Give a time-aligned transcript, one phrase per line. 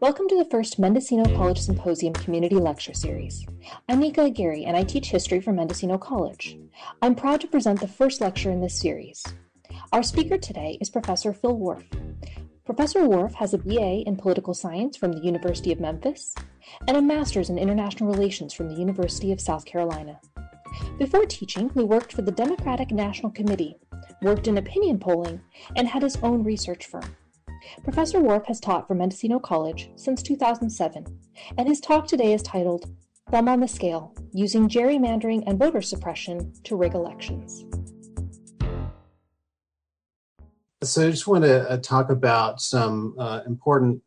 [0.00, 3.46] Welcome to the first Mendocino College Symposium Community Lecture Series.
[3.86, 6.56] I'm Nika Aguirre and I teach history for Mendocino College.
[7.02, 9.22] I'm proud to present the first lecture in this series.
[9.92, 11.84] Our speaker today is Professor Phil Whorf.
[12.64, 16.34] Professor Whorf has a BA in Political Science from the University of Memphis
[16.88, 20.18] and a Master's in International Relations from the University of South Carolina.
[20.98, 23.76] Before teaching, he worked for the Democratic National Committee,
[24.22, 25.42] worked in opinion polling,
[25.76, 27.14] and had his own research firm.
[27.82, 31.04] Professor Whorf has taught for Mendocino College since 2007,
[31.58, 32.90] and his talk today is titled
[33.30, 37.64] Thumb on the Scale Using Gerrymandering and Voter Suppression to Rig Elections.
[40.82, 44.02] So, I just want to uh, talk about some uh, important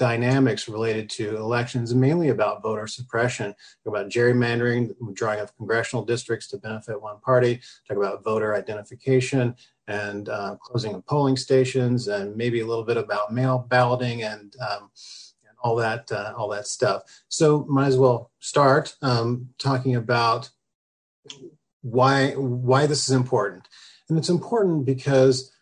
[0.00, 3.54] dynamics related to elections, mainly about voter suppression.
[3.86, 7.60] About gerrymandering, drawing of congressional districts to benefit one party.
[7.86, 9.54] Talk about voter identification
[9.90, 14.54] and uh, closing of polling stations, and maybe a little bit about mail balloting and,
[14.60, 14.90] um,
[15.46, 17.02] and all that uh, all that stuff.
[17.28, 20.50] So might as well start um, talking about
[21.82, 23.68] why why this is important,
[24.08, 25.52] and it's important because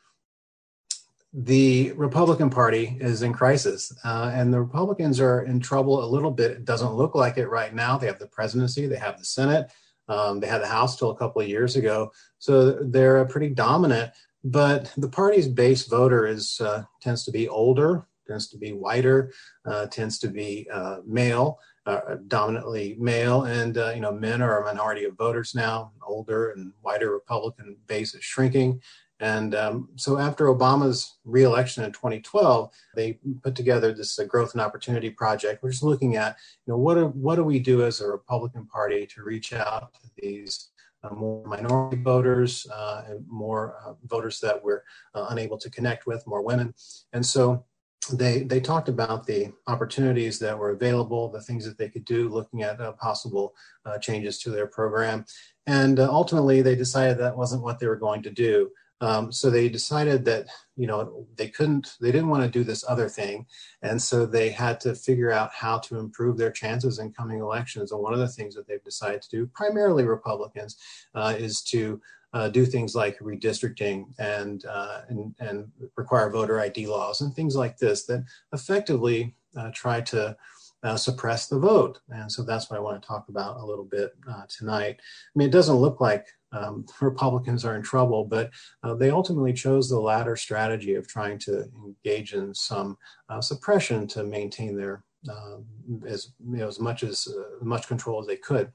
[1.33, 6.31] the Republican Party is in crisis, uh, and the Republicans are in trouble a little
[6.31, 6.51] bit.
[6.51, 7.97] It doesn't look like it right now.
[7.97, 9.71] They have the presidency, they have the Senate,
[10.09, 14.13] um, they had the House till a couple of years ago, so they're pretty dominant.
[14.45, 19.33] But the party's base voter is uh, tends to be older, tends to be whiter,
[19.67, 24.61] uh, tends to be uh, male, uh, dominantly male, and uh, you know men are
[24.61, 25.93] a minority of voters now.
[26.07, 28.81] Older and whiter Republican base is shrinking.
[29.21, 34.61] And um, so after Obama's reelection in 2012, they put together this uh, growth and
[34.61, 38.01] opportunity project, which is looking at, you know, what do, what do we do as
[38.01, 40.69] a Republican Party to reach out to these
[41.03, 44.83] uh, more minority voters uh, and more uh, voters that we're
[45.15, 46.75] uh, unable to connect with, more women.
[47.13, 47.65] And so
[48.13, 52.29] they they talked about the opportunities that were available, the things that they could do,
[52.29, 53.55] looking at uh, possible
[54.01, 55.25] changes to their program.
[55.67, 58.71] And ultimately, they decided that wasn't what they were going to do.
[59.01, 62.85] Um, so they decided that you know they couldn't, they didn't want to do this
[62.89, 63.47] other thing,
[63.83, 67.93] and so they had to figure out how to improve their chances in coming elections.
[67.93, 70.77] And one of the things that they've decided to do, primarily Republicans,
[71.15, 72.01] uh, is to
[72.33, 77.57] uh, do things like redistricting and, uh, and, and require voter ID laws and things
[77.57, 80.37] like this that effectively uh, try to
[80.83, 82.01] uh, suppress the vote.
[82.11, 84.97] And so that's what I want to talk about a little bit uh, tonight.
[85.01, 88.51] I mean, it doesn't look like um, Republicans are in trouble, but
[88.83, 92.97] uh, they ultimately chose the latter strategy of trying to engage in some
[93.29, 95.65] uh, suppression to maintain their um,
[96.07, 98.71] as you know as much as uh, much control as they could.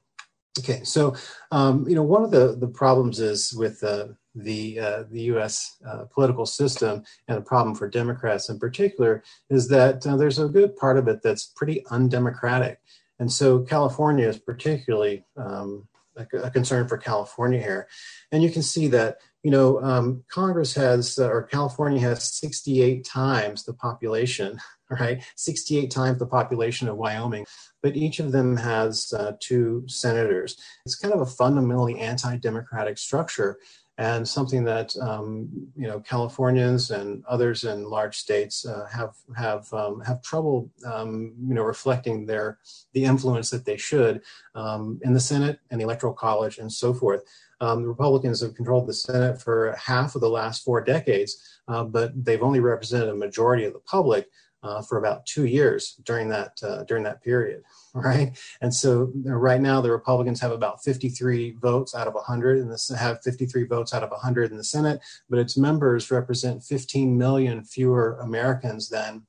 [0.58, 1.14] Okay, so
[1.50, 5.78] um, you know one of the the problems is with uh, the uh, the U.S.
[5.86, 10.76] Uh, political system, and a problem for Democrats in particular is that there's a good
[10.76, 12.78] part of it that's pretty undemocratic,
[13.18, 17.88] and so California is particularly um, a, concern for California here.
[18.32, 23.04] And you can see that, you know, um, Congress has, uh, or California has 68
[23.04, 24.58] times the population,
[24.90, 25.22] right?
[25.36, 27.46] 68 times the population of Wyoming,
[27.82, 30.56] but each of them has uh, two senators.
[30.86, 33.58] It's kind of a fundamentally anti democratic structure
[33.98, 39.72] and something that um, you know Californians and others in large states uh, have have
[39.72, 42.58] um, have trouble um, you know reflecting their
[42.92, 44.22] the influence that they should
[44.54, 47.22] um, in the Senate and the Electoral College and so forth.
[47.60, 51.84] Um, the Republicans have controlled the Senate for half of the last four decades, uh,
[51.84, 54.28] but they've only represented a majority of the public
[54.64, 57.62] uh, for about two years during that uh, during that period
[57.94, 58.36] right?
[58.60, 62.88] And so right now the Republicans have about 53 votes out of 100 and this
[62.88, 67.62] have 53 votes out of 100 in the Senate, but its members represent 15 million
[67.62, 69.22] fewer Americans than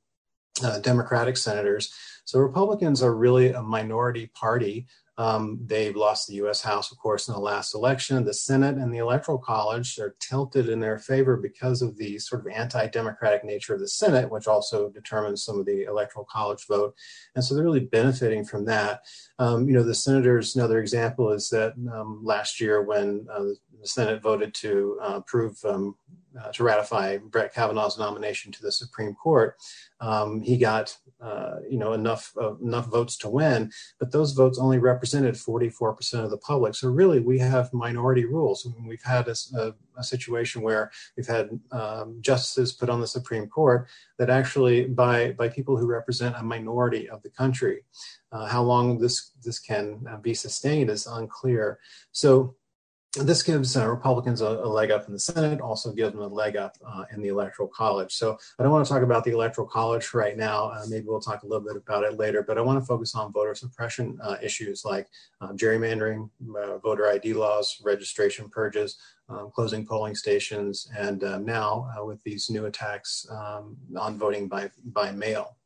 [0.64, 1.94] uh, Democratic senators.
[2.24, 6.60] So Republicans are really a minority party um, they've lost the U.S.
[6.60, 8.22] House, of course, in the last election.
[8.24, 12.42] The Senate and the Electoral College are tilted in their favor because of the sort
[12.42, 16.66] of anti democratic nature of the Senate, which also determines some of the Electoral College
[16.66, 16.94] vote.
[17.34, 19.02] And so they're really benefiting from that.
[19.38, 23.44] Um, you know, the senators, another example is that um, last year when uh,
[23.80, 25.96] the Senate voted to uh, approve um,
[26.38, 29.56] uh, to ratify Brett Kavanaugh's nomination to the Supreme Court.
[30.00, 34.58] Um, he got uh, you know enough uh, enough votes to win, but those votes
[34.58, 36.74] only represented 44% of the public.
[36.74, 38.68] So really, we have minority rules.
[38.86, 43.46] We've had a, a, a situation where we've had um, justices put on the Supreme
[43.46, 43.88] Court
[44.18, 47.84] that actually by by people who represent a minority of the country.
[48.32, 51.78] Uh, how long this this can uh, be sustained is unclear.
[52.12, 52.56] So
[53.22, 56.26] this gives uh, Republicans a, a, leg up in the Senate, also gives them a
[56.26, 58.12] leg up uh, in the Electoral College.
[58.12, 60.66] So I don't want to talk about the Electoral College right now.
[60.66, 63.14] Uh, maybe we'll talk a little bit about it later, but I want to focus
[63.14, 65.08] on voter suppression uh, issues like
[65.40, 68.96] um, gerrymandering, uh, voter ID laws, registration purges,
[69.28, 74.70] um, closing polling stations, and uh, now with these new attacks um, on voting by,
[74.84, 75.56] by mail.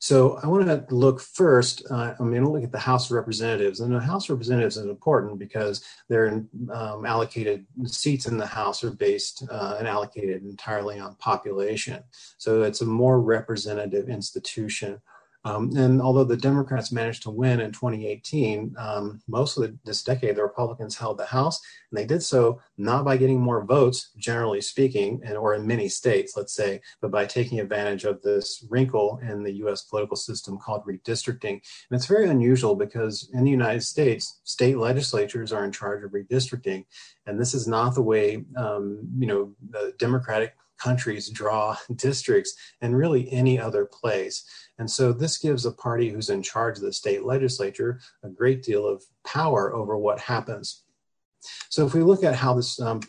[0.00, 1.84] So I want to look first.
[1.90, 4.76] Uh, I'm going to look at the House of Representatives, and the House of Representatives
[4.76, 10.44] is important because their um, allocated seats in the House are based uh, and allocated
[10.44, 12.02] entirely on population.
[12.36, 15.00] So it's a more representative institution.
[15.44, 20.02] Um, and although the Democrats managed to win in 2018, um, most of the, this
[20.02, 24.10] decade the Republicans held the House, and they did so not by getting more votes,
[24.18, 28.64] generally speaking, and or in many states, let's say, but by taking advantage of this
[28.68, 29.82] wrinkle in the U.S.
[29.82, 31.52] political system called redistricting.
[31.52, 36.10] And it's very unusual because in the United States, state legislatures are in charge of
[36.10, 36.84] redistricting,
[37.26, 42.96] and this is not the way um, you know the Democratic countries draw districts and
[42.96, 44.44] really any other place.
[44.78, 48.62] And so this gives a party who's in charge of the state legislature a great
[48.62, 50.84] deal of power over what happens.
[51.68, 53.00] So if we look at how this um,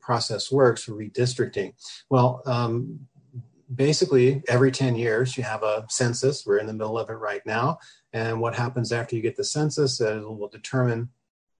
[0.00, 1.74] process works for redistricting,
[2.10, 3.00] well, um,
[3.74, 6.44] basically every 10 years you have a census.
[6.44, 7.78] We're in the middle of it right now.
[8.12, 11.08] And what happens after you get the census it will determine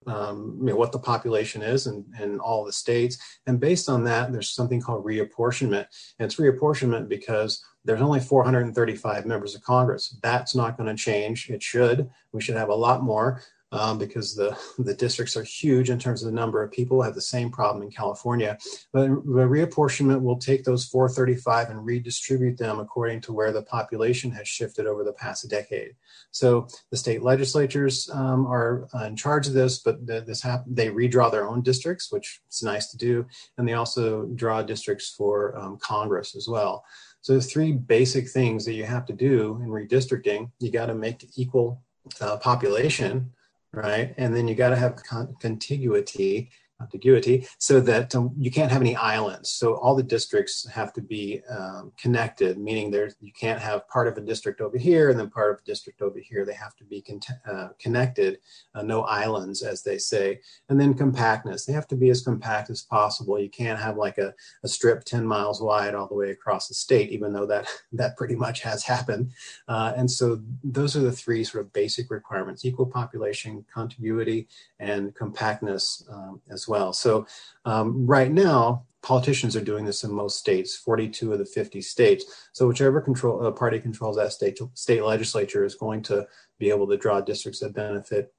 [0.06, 3.18] um, you know, what the population is in, in all the states.
[3.46, 5.86] And based on that, there's something called reapportionment.
[6.18, 10.18] And it's reapportionment because there's only 435 members of Congress.
[10.22, 11.50] That's not going to change.
[11.50, 12.08] It should.
[12.32, 16.22] We should have a lot more um, because the, the districts are huge in terms
[16.22, 17.02] of the number of people.
[17.02, 18.58] have the same problem in California.
[18.92, 24.30] But the reapportionment will take those 435 and redistribute them according to where the population
[24.32, 25.94] has shifted over the past decade.
[26.30, 31.30] So the state legislatures um, are in charge of this, but this happen- they redraw
[31.30, 33.26] their own districts, which is nice to do,
[33.56, 36.84] and they also draw districts for um, Congress as well.
[37.22, 40.50] So three basic things that you have to do in redistricting.
[40.58, 41.82] You got to make equal
[42.20, 43.30] uh, population
[43.72, 44.14] right?
[44.16, 46.50] And then you got to have con- contiguity
[46.80, 49.50] contiguity so that um, you can't have any islands.
[49.50, 54.08] So all the districts have to be um, connected, meaning there's you can't have part
[54.08, 56.44] of a district over here and then part of a district over here.
[56.44, 58.38] They have to be con- uh, connected,
[58.74, 60.40] uh, no islands, as they say.
[60.68, 61.64] And then compactness.
[61.64, 63.38] They have to be as compact as possible.
[63.38, 64.34] You can't have like a,
[64.64, 68.16] a strip 10 miles wide all the way across the state, even though that that
[68.16, 69.32] pretty much has happened.
[69.68, 74.48] Uh, and so those are the three sort of basic requirements: equal population, contiguity,
[74.78, 76.69] and compactness um, as well.
[76.92, 77.26] So
[77.64, 82.48] um, right now, politicians are doing this in most states, 42 of the 50 states.
[82.52, 86.26] So whichever control uh, party controls that state state legislature is going to
[86.58, 88.32] be able to draw districts that benefit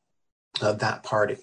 [0.61, 1.37] uh, that party.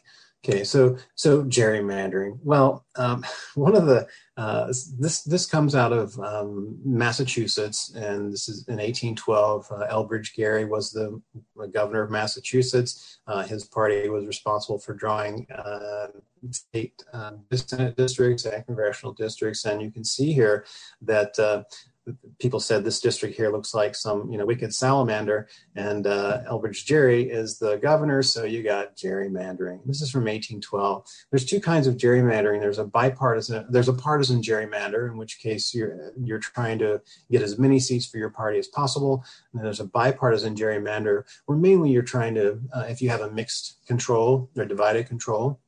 [0.44, 2.38] Okay, so so gerrymandering.
[2.44, 3.24] Well, um,
[3.54, 4.06] one of the
[4.36, 4.66] uh,
[4.98, 9.66] this this comes out of um, Massachusetts, and this is in 1812.
[9.70, 11.20] Uh, Elbridge Gerry was the
[11.72, 13.18] governor of Massachusetts.
[13.26, 16.06] Uh, his party was responsible for drawing uh,
[16.52, 20.64] state uh, Senate districts and congressional districts, and you can see here
[21.02, 21.64] that uh,
[22.38, 26.84] people said this district here looks like some you know wicked salamander and uh, elbridge
[26.84, 29.80] gerry is the governor so you got gerrymandering.
[29.86, 32.60] This is from 1812 there's two kinds of gerrymandering.
[32.60, 37.00] There's a bipartisan there's a partisan gerrymander in which case you're you're trying to
[37.30, 41.58] get as many seats for your party as possible and there's a bipartisan gerrymander where
[41.58, 45.60] mainly you're trying to uh, if you have a mixed control or divided control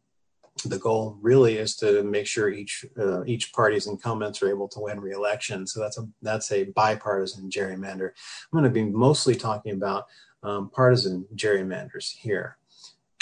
[0.64, 4.80] the goal really is to make sure each uh, each party's incumbents are able to
[4.80, 5.66] win re-election.
[5.66, 8.10] So that's a that's a bipartisan gerrymander.
[8.10, 10.06] I'm going to be mostly talking about
[10.42, 12.56] um, partisan gerrymanders here.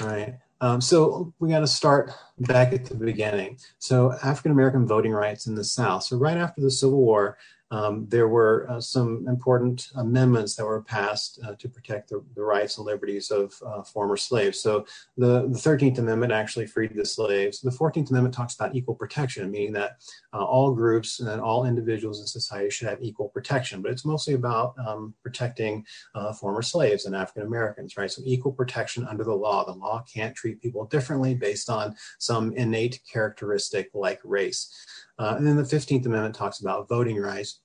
[0.01, 0.35] All right.
[0.61, 3.59] Um, so we got to start back at the beginning.
[3.79, 6.05] So African American voting rights in the South.
[6.05, 7.39] So right after the Civil War,
[7.71, 12.43] um, there were uh, some important amendments that were passed uh, to protect the, the,
[12.43, 14.59] rights and liberties of uh, former slaves.
[14.59, 14.87] So
[15.19, 17.61] the, the 13th Amendment actually freed the slaves.
[17.61, 19.99] The 14th Amendment talks about equal protection, meaning that
[20.33, 24.33] uh, all groups and all individuals in society should have equal protection, but it's mostly
[24.35, 25.85] about um, protecting
[26.15, 28.11] uh, former slaves and African Americans, right?
[28.11, 29.65] So equal protection under the law.
[29.65, 34.87] The law can't treat people differently based on some innate characteristic like race.
[35.19, 37.61] Uh, and then the 15th Amendment talks about voting rights,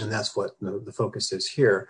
[0.00, 1.88] and that's what the, the focus is here.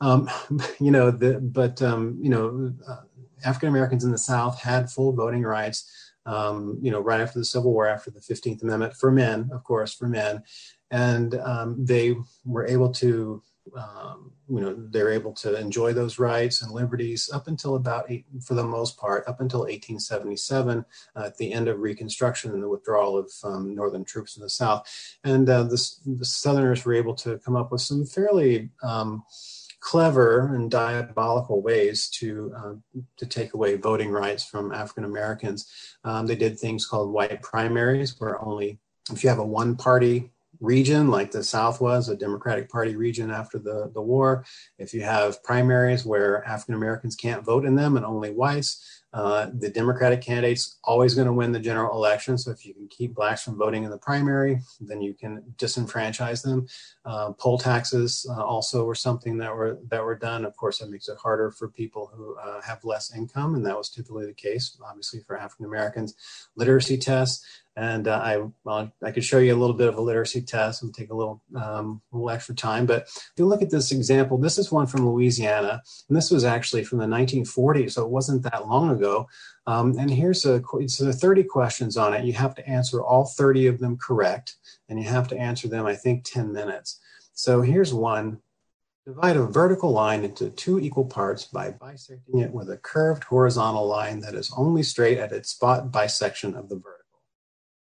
[0.00, 0.28] Um,
[0.80, 3.02] you know, the, but, um, you know, uh,
[3.44, 5.90] African Americans in the South had full voting rights,
[6.26, 9.64] um, you know, right after the Civil War, after the 15th Amendment, for men, of
[9.64, 10.42] course, for men.
[10.90, 13.42] And um, they were able to
[13.76, 18.24] um, you know, they're able to enjoy those rights and liberties up until about, eight,
[18.44, 20.84] for the most part, up until 1877,
[21.16, 24.50] uh, at the end of Reconstruction and the withdrawal of um, Northern troops in the
[24.50, 24.88] South.
[25.24, 25.78] And uh, the
[26.22, 29.24] Southerners were able to come up with some fairly um,
[29.80, 32.74] clever and diabolical ways to uh,
[33.16, 35.96] to take away voting rights from African Americans.
[36.04, 38.78] Um, they did things called white primaries, where only
[39.10, 43.30] if you have a one party region like the South was, a Democratic Party region
[43.30, 44.44] after the, the war,
[44.78, 49.50] if you have primaries where African Americans can't vote in them and only whites, uh,
[49.58, 52.38] the Democratic candidate's always going to win the general election.
[52.38, 56.42] So if you can keep blacks from voting in the primary, then you can disenfranchise
[56.44, 56.68] them.
[57.04, 60.44] Uh, poll taxes uh, also were something that were that were done.
[60.44, 63.76] Of course, that makes it harder for people who uh, have less income, and that
[63.76, 66.14] was typically the case, obviously for African Americans.
[66.54, 67.44] Literacy tests.
[67.80, 70.82] And uh, I, well, I could show you a little bit of a literacy test
[70.82, 72.84] and take a little, um, a little extra time.
[72.84, 76.44] But if you look at this example, this is one from Louisiana, and this was
[76.44, 79.26] actually from the 1940s, so it wasn't that long ago.
[79.66, 82.26] Um, and here's a, it's a 30 questions on it.
[82.26, 84.56] You have to answer all 30 of them correct,
[84.90, 87.00] and you have to answer them, I think, 10 minutes.
[87.32, 88.42] So here's one.
[89.06, 93.88] Divide a vertical line into two equal parts by bisecting it with a curved horizontal
[93.88, 96.99] line that is only straight at its spot bisection of the vertical.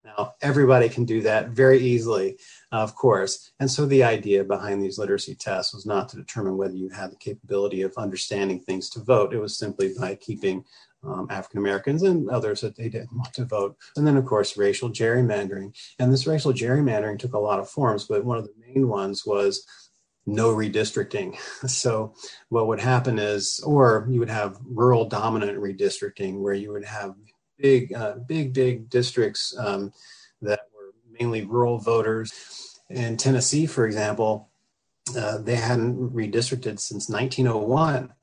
[0.08, 2.38] Now, everybody can do that very easily,
[2.72, 3.52] of course.
[3.60, 7.12] And so the idea behind these literacy tests was not to determine whether you had
[7.12, 9.34] the capability of understanding things to vote.
[9.34, 10.64] It was simply by keeping
[11.04, 13.76] um, African Americans and others that they didn't want to vote.
[13.98, 15.76] And then, of course, racial gerrymandering.
[16.00, 19.26] And this racial gerrymandering took a lot of forms, but one of the main ones
[19.26, 19.66] was
[20.26, 21.38] no redistricting.
[21.68, 22.14] So,
[22.48, 27.16] what would happen is, or you would have rural dominant redistricting where you would have
[27.58, 29.92] big, uh, big, big districts um,
[30.42, 32.80] that were mainly rural voters.
[32.90, 34.50] In Tennessee, for example,
[35.18, 38.14] uh, they hadn't redistricted since 1901.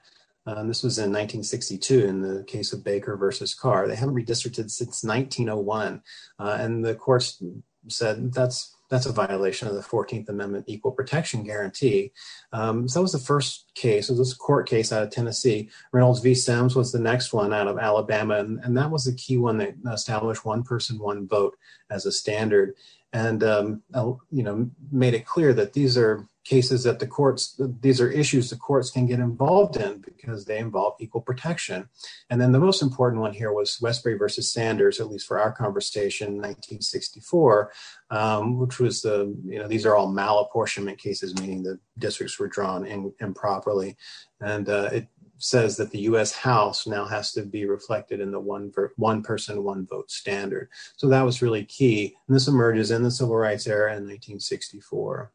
[0.46, 3.88] Um, this was in 1962 in the case of Baker versus Carr.
[3.88, 6.02] They haven't redistricted since 1901.
[6.38, 7.42] Uh, and the courts
[7.88, 12.12] said that's that's a violation of the 14th Amendment equal protection guarantee.
[12.52, 14.10] Um, so that was the first case.
[14.10, 15.70] It was a court case out of Tennessee.
[15.92, 16.34] Reynolds v.
[16.34, 18.38] Sims was the next one out of Alabama.
[18.38, 21.56] And, and that was the key one that established one person, one vote
[21.90, 22.74] as a standard.
[23.12, 23.82] And, um,
[24.30, 28.50] you know, made it clear that these are cases that the courts, these are issues
[28.50, 31.88] the courts can get involved in because they involve equal protection.
[32.30, 35.52] And then the most important one here was Wesberry versus Sanders, at least for our
[35.52, 37.72] conversation, 1964,
[38.10, 42.48] um, which was the, you know, these are all malapportionment cases, meaning the districts were
[42.48, 43.96] drawn in, improperly.
[44.40, 45.08] And uh, it
[45.38, 46.32] says that the U.S.
[46.32, 50.68] House now has to be reflected in the one ver- one person one vote standard.
[50.96, 55.32] So that was really key, and this emerges in the Civil Rights era in 1964.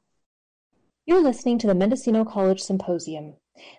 [1.10, 3.34] You're listening to the Mendocino College Symposium.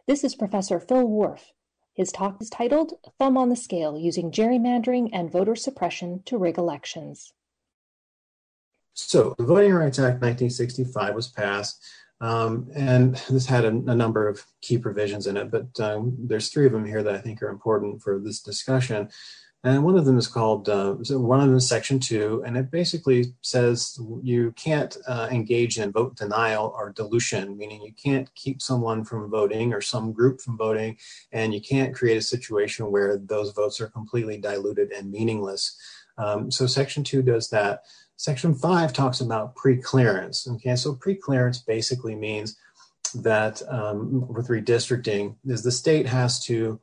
[0.09, 1.53] This is Professor Phil Whorf.
[1.95, 6.59] His talk is titled Thumb on the Scale Using Gerrymandering and Voter Suppression to Rig
[6.59, 7.33] Elections.
[8.95, 11.81] So, the Voting Rights Act 1965 was passed,
[12.21, 16.49] um, and this had a, a, number of key provisions in it, but um, there's
[16.49, 19.09] three of them here that I think are important for this discussion.
[19.63, 22.71] And one of them is called, uh, one of them is section two, and it
[22.71, 28.63] basically says you can't uh, engage in vote denial or dilution, meaning you can't keep
[28.63, 30.97] someone from voting or some group from voting,
[31.33, 35.77] and you can't create a situation where those votes are completely diluted and meaningless.
[36.17, 37.85] Um, so section two does that.
[38.17, 40.49] Section five talks about pre-clearance.
[40.49, 42.57] Okay, so pre-clearance basically means
[43.15, 46.81] that um, with redistricting is the state has to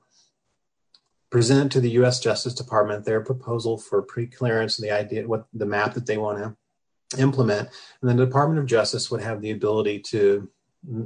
[1.29, 2.19] present to the U.S.
[2.19, 7.21] Justice Department their proposal for pre-clearance, the idea, what the map that they want to
[7.21, 7.69] implement,
[8.01, 10.49] and then the Department of Justice would have the ability to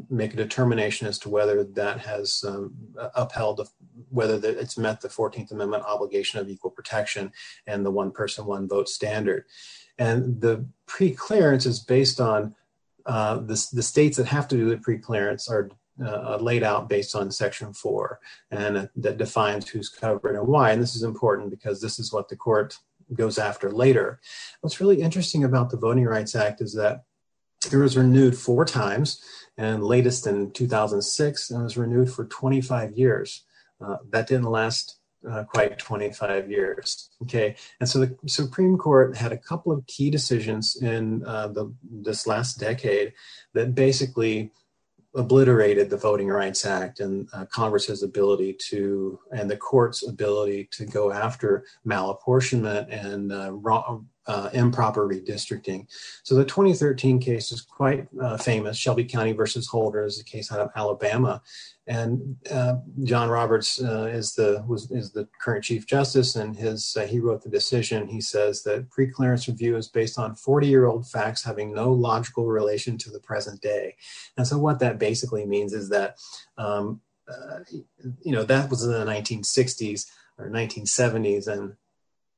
[0.09, 2.73] make a determination as to whether that has um,
[3.15, 3.67] upheld
[4.09, 7.31] whether the, it's met the 14th Amendment obligation of equal protection
[7.65, 9.45] and the one person, one vote standard.
[9.97, 12.55] And the pre-clearance is based on
[13.05, 15.69] uh, the, the states that have to do the pre-clearance are
[16.03, 18.19] uh, laid out based on section four
[18.49, 20.71] and that defines who's covered and why.
[20.71, 22.77] And this is important because this is what the court
[23.13, 24.19] goes after later.
[24.61, 27.03] What's really interesting about the Voting Rights Act is that
[27.71, 29.23] it was renewed four times
[29.57, 33.43] and latest in 2006 and was renewed for 25 years.
[33.79, 37.09] Uh, that didn't last uh, quite 25 years.
[37.21, 41.73] Okay, and so the Supreme Court had a couple of key decisions in uh, the
[41.83, 43.13] this last decade
[43.53, 44.51] that basically
[45.13, 50.85] obliterated the Voting Rights Act and uh, Congress's ability to, and the court's ability to
[50.85, 55.87] go after malapportionment and uh, wrong, uh, improper redistricting.
[56.23, 58.77] So the 2013 case is quite uh, famous.
[58.77, 61.41] Shelby County versus Holder is a case out of Alabama,
[61.87, 66.95] and uh, John Roberts uh, is the was is the current Chief Justice, and his
[66.99, 68.07] uh, he wrote the decision.
[68.07, 72.45] He says that preclearance review is based on 40 year old facts having no logical
[72.47, 73.95] relation to the present day,
[74.37, 76.17] and so what that basically means is that.
[76.57, 77.59] Um, uh,
[78.23, 80.05] you know that was in the 1960s
[80.37, 81.75] or 1970s and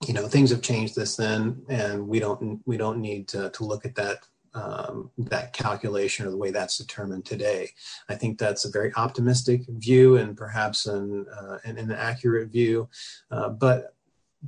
[0.07, 3.63] you know things have changed this then and we don't we don't need to, to
[3.63, 4.19] look at that
[4.55, 7.71] um, that calculation or the way that's determined today.
[8.07, 12.89] I think that's a very optimistic view and perhaps an, uh, an, an accurate view.
[13.31, 13.95] Uh, but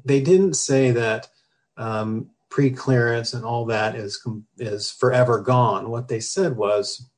[0.03, 1.29] they didn't say that
[1.77, 4.25] um, pre-clearance and all that is
[4.57, 5.89] is forever gone.
[5.89, 7.09] What they said was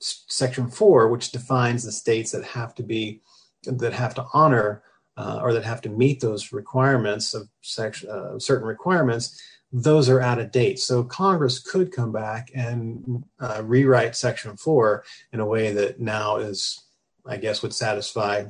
[0.00, 3.20] section 4 which defines the states that have to be
[3.64, 4.82] that have to honor
[5.16, 9.40] uh, or that have to meet those requirements of section, uh, certain requirements,
[9.72, 10.78] those are out of date.
[10.78, 16.36] So Congress could come back and uh, rewrite Section 4 in a way that now
[16.36, 16.84] is,
[17.26, 18.44] I guess, would satisfy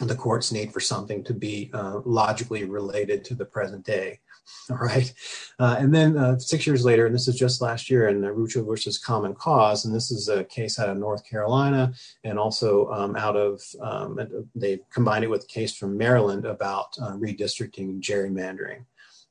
[0.00, 4.18] the court's need for something to be uh, logically related to the present day.
[4.70, 5.12] All right.
[5.58, 8.66] Uh, and then uh, six years later, and this is just last year in Rucho
[8.66, 11.92] versus Common Cause, and this is a case out of North Carolina
[12.24, 14.18] and also um, out of, um,
[14.54, 18.84] they combined it with a case from Maryland about uh, redistricting gerrymandering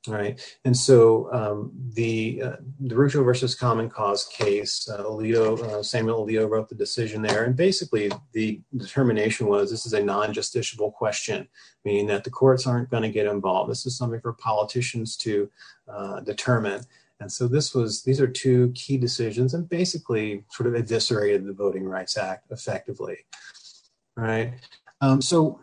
[0.07, 0.57] right?
[0.65, 6.25] And so um, the uh, the Rucho versus Common Cause case, uh, Alito, uh, Samuel
[6.25, 11.47] Alito wrote the decision there, and basically the determination was this is a non-justiciable question,
[11.85, 13.71] meaning that the courts aren't going to get involved.
[13.71, 15.49] This is something for politicians to
[15.87, 16.81] uh, determine.
[17.19, 21.53] And so this was these are two key decisions, and basically sort of eviscerated the
[21.53, 23.19] Voting Rights Act effectively,
[24.17, 24.55] right?
[24.99, 25.61] Um, so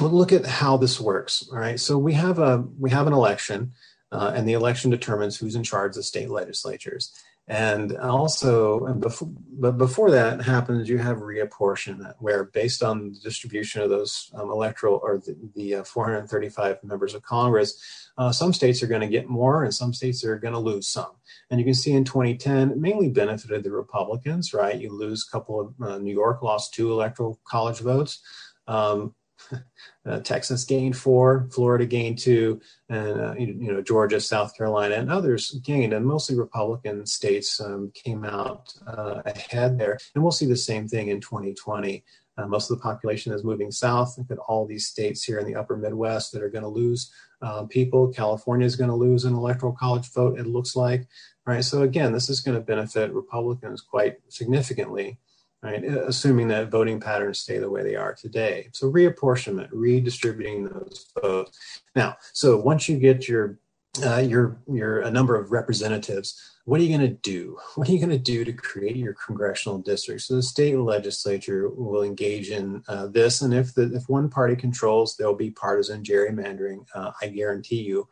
[0.00, 1.48] we'll look at how this works.
[1.50, 1.78] All right.
[1.78, 3.72] So we have a we have an election,
[4.12, 7.12] uh, and the election determines who's in charge of state legislatures.
[7.50, 9.28] And also, and before,
[9.58, 14.50] but before that happens, you have reapportionment, where based on the distribution of those um,
[14.50, 19.08] electoral or the, the uh, 435 members of Congress, uh, some states are going to
[19.08, 21.10] get more, and some states are going to lose some.
[21.50, 24.80] And you can see in 2010, it mainly benefited the Republicans, right?
[24.80, 28.20] You lose a couple of uh, New York lost two electoral college votes.
[28.68, 29.16] Um,
[30.06, 35.10] uh, Texas gained four, Florida gained two, and uh, you, know Georgia, South Carolina, and
[35.10, 39.98] others gained, and mostly Republican states um, came out uh, ahead there.
[40.14, 42.04] And we'll see the same thing in 2020.
[42.38, 44.16] Uh, most of the population is moving south.
[44.16, 47.12] Look at all these states here in the upper Midwest that are going to lose
[47.42, 48.08] uh, people.
[48.08, 51.06] California is going to lose an electoral college vote, it looks like.
[51.46, 51.64] Right.
[51.64, 55.18] So again, this is going to benefit Republicans quite significantly
[55.62, 55.84] right?
[55.84, 58.68] Assuming that voting patterns stay the way they are today.
[58.72, 61.82] So reapportionment, redistributing those votes.
[61.94, 63.58] Now, so once you get your
[64.04, 67.58] uh, your your a number of representatives, what are you going to do?
[67.74, 70.26] What are you going to do to create your congressional districts?
[70.26, 74.56] So the state legislature will engage in uh, this, and if the if one party
[74.56, 76.86] controls, there'll be partisan gerrymandering.
[76.94, 78.08] Uh, I guarantee you.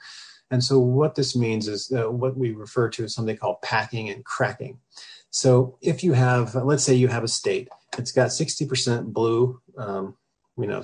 [0.51, 4.25] And so what this means is what we refer to as something called packing and
[4.25, 4.79] cracking.
[5.31, 10.17] So if you have, let's say you have a state, it's got 60% blue, um,
[10.57, 10.83] you know,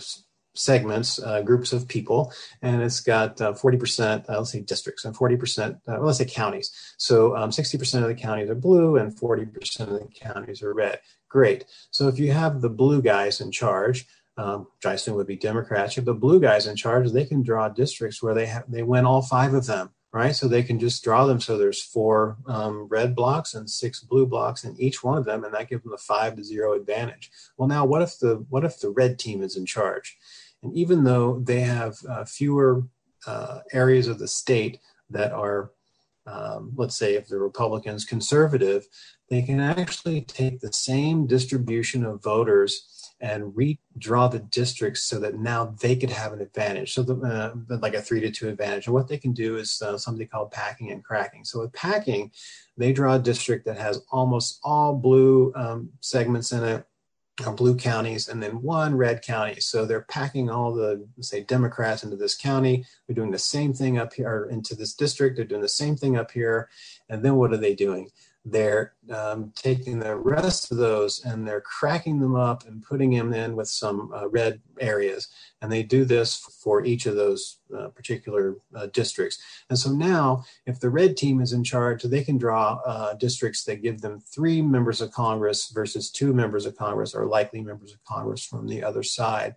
[0.55, 5.17] segments, uh, groups of people, and it's got uh, 40%, uh, let's say districts, and
[5.17, 6.71] 40%, uh, well, let's say counties.
[6.97, 11.01] So um, 60% of the counties are blue and 40% of the counties are red.
[11.29, 11.65] Great.
[11.91, 15.37] So if you have the blue guys in charge, um, which I assume would be
[15.37, 18.83] Democrats, have the blue guys in charge, they can draw districts where they have they
[18.83, 20.37] win all five of them right?
[20.37, 21.41] So they can just draw them.
[21.41, 25.43] So there's four um, red blocks and six blue blocks in each one of them,
[25.43, 27.33] and that gives them a five to zero advantage.
[27.57, 30.17] Well, now what if the what if the red team is in charge?
[30.63, 32.85] And even though they have uh, fewer
[33.27, 34.79] uh, areas of the state
[35.11, 35.73] that are,
[36.27, 38.87] um, let's say, if the Republicans conservative,
[39.31, 45.39] they can actually take the same distribution of voters and redraw the districts so that
[45.39, 46.93] now they could have an advantage.
[46.93, 48.87] So, the, uh, like a three to two advantage.
[48.87, 51.43] And what they can do is uh, something called packing and cracking.
[51.43, 52.33] So, with packing,
[52.77, 56.87] they draw a district that has almost all blue um, segments in it,
[57.57, 59.59] blue counties, and then one red county.
[59.59, 62.85] So, they're packing all the, say, Democrats into this county.
[63.07, 65.37] They're doing the same thing up here, or into this district.
[65.37, 66.69] They're doing the same thing up here.
[67.09, 68.11] And then what are they doing?
[68.45, 73.33] They're um, taking the rest of those and they're cracking them up and putting them
[73.33, 75.29] in with some uh, red areas.
[75.63, 79.39] And they do this for each of those uh, particular uh, districts.
[79.71, 83.65] And so now, if the red team is in charge, they can draw uh, districts
[83.65, 87.93] that give them three members of Congress versus two members of Congress or likely members
[87.93, 89.55] of Congress from the other side.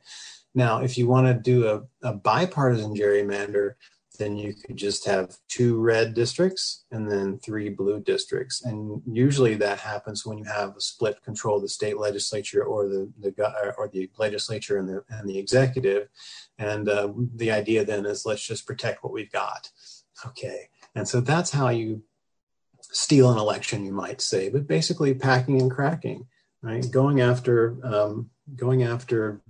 [0.55, 3.73] Now, if you want to do a, a bipartisan gerrymander,
[4.17, 8.63] then you could just have two red districts and then three blue districts.
[8.63, 12.87] And usually that happens when you have a split control of the state legislature or
[12.87, 16.09] the, the or the legislature and the and the executive.
[16.57, 19.69] And uh, the idea then is let's just protect what we've got.
[20.25, 20.69] Okay.
[20.95, 22.03] And so that's how you
[22.81, 26.27] steal an election, you might say, but basically packing and cracking,
[26.61, 26.89] right?
[26.89, 29.41] Going after um, going after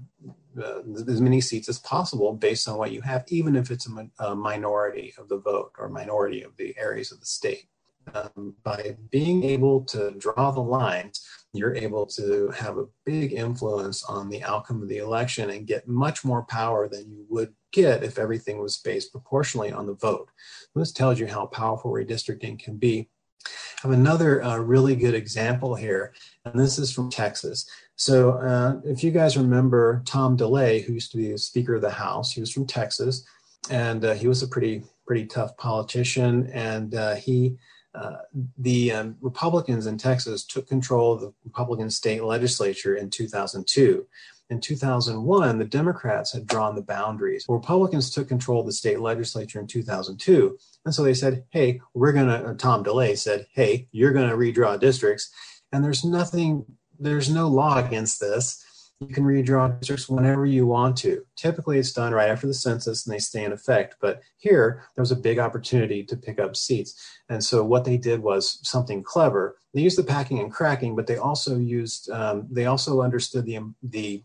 [0.58, 4.24] uh, as many seats as possible based on what you have, even if it's a,
[4.26, 7.68] a minority of the vote or minority of the areas of the state.
[8.14, 14.04] Um, by being able to draw the lines, you're able to have a big influence
[14.04, 18.04] on the outcome of the election and get much more power than you would get
[18.04, 20.30] if everything was based proportionally on the vote.
[20.76, 23.10] This tells you how powerful redistricting can be.
[23.46, 26.14] I have another uh, really good example here,
[26.52, 27.70] and this is from Texas.
[27.96, 31.82] So, uh, if you guys remember Tom DeLay, who used to be the Speaker of
[31.82, 33.26] the House, he was from Texas,
[33.70, 37.58] and uh, he was a pretty pretty tough politician, and uh, he.
[37.96, 38.18] Uh,
[38.60, 44.06] the um, Republicans in Texas took control of the Republican state legislature in 2002.
[44.50, 47.46] In 2001, the Democrats had drawn the boundaries.
[47.48, 50.58] The Republicans took control of the state legislature in 2002.
[50.86, 54.38] And so they said, hey, we're going to, Tom DeLay said, hey, you're going to
[54.38, 55.32] redraw districts.
[55.72, 56.66] And there's nothing
[57.00, 58.64] there's no law against this.
[59.00, 61.24] You can redraw districts whenever you want to.
[61.36, 63.98] Typically, it's done right after the census and they stay in effect.
[64.02, 67.00] But here, there was a big opportunity to pick up seats.
[67.30, 69.58] And so, what they did was something clever.
[69.74, 73.60] They used the packing and cracking, but they also used, um, they also understood the,
[73.84, 74.24] the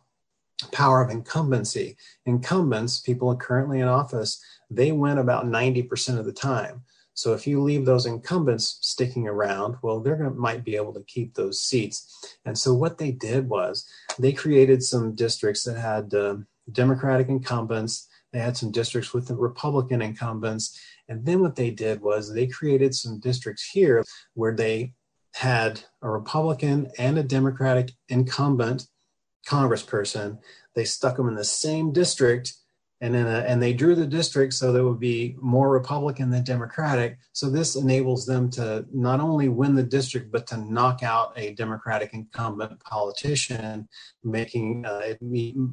[0.70, 1.98] power of incumbency.
[2.24, 6.83] Incumbents, people currently in office, they win about 90% of the time.
[7.14, 11.05] So if you leave those incumbents sticking around, well, they're going might be able to
[11.07, 12.38] keep those seats.
[12.44, 13.87] And so what they did was
[14.18, 16.37] they created some districts that had uh,
[16.70, 18.09] Democratic incumbents.
[18.33, 20.81] They had some districts with the Republican incumbents.
[21.09, 24.94] And then what they did was they created some districts here where they
[25.35, 28.87] had a Republican and a Democratic incumbent
[29.46, 30.38] congressperson.
[30.75, 32.55] They stuck them in the same district
[33.03, 37.19] and then and they drew the district so that would be more Republican than Democratic.
[37.33, 41.53] So this enables them to not only win the district but to knock out a
[41.55, 43.88] Democratic incumbent politician,
[44.23, 45.19] making uh, it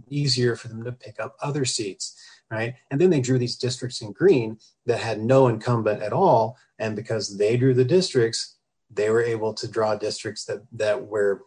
[0.10, 2.74] easier for them to pick up other seats, right?
[2.90, 6.96] And then they drew these districts in green that had no incumbent at all, and
[6.96, 8.58] because they drew the districts,
[8.90, 11.42] they were able to draw districts that that where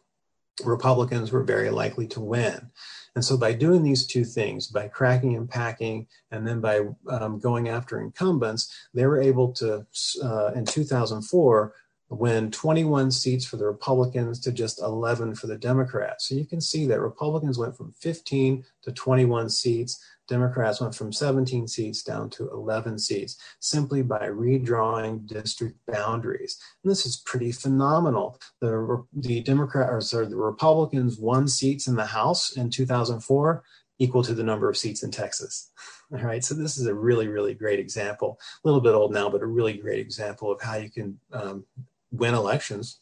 [0.64, 2.70] Republicans were very likely to win.
[3.14, 7.38] And so by doing these two things, by cracking and packing, and then by um,
[7.38, 9.86] going after incumbents, they were able to,
[10.22, 11.74] uh, in 2004,
[12.08, 16.28] win 21 seats for the Republicans to just 11 for the Democrats.
[16.28, 20.02] So you can see that Republicans went from 15 to 21 seats.
[20.32, 26.58] Democrats went from 17 seats down to 11 seats simply by redrawing district boundaries.
[26.82, 28.40] And this is pretty phenomenal.
[28.60, 33.62] The, the Democrat, or sorry, the Republicans won seats in the House in 2004
[33.98, 35.70] equal to the number of seats in Texas.
[36.12, 38.40] All right, so this is a really, really great example.
[38.64, 41.66] A little bit old now, but a really great example of how you can um,
[42.10, 43.00] win elections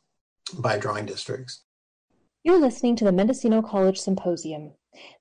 [0.59, 1.63] by drawing districts.
[2.43, 4.73] You're listening to the Mendocino College Symposium.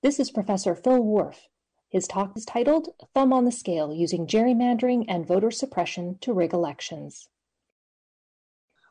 [0.01, 1.49] This is Professor Phil Whorf.
[1.91, 6.53] His talk is titled Thumb on the Scale Using Gerrymandering and Voter Suppression to Rig
[6.53, 7.29] Elections.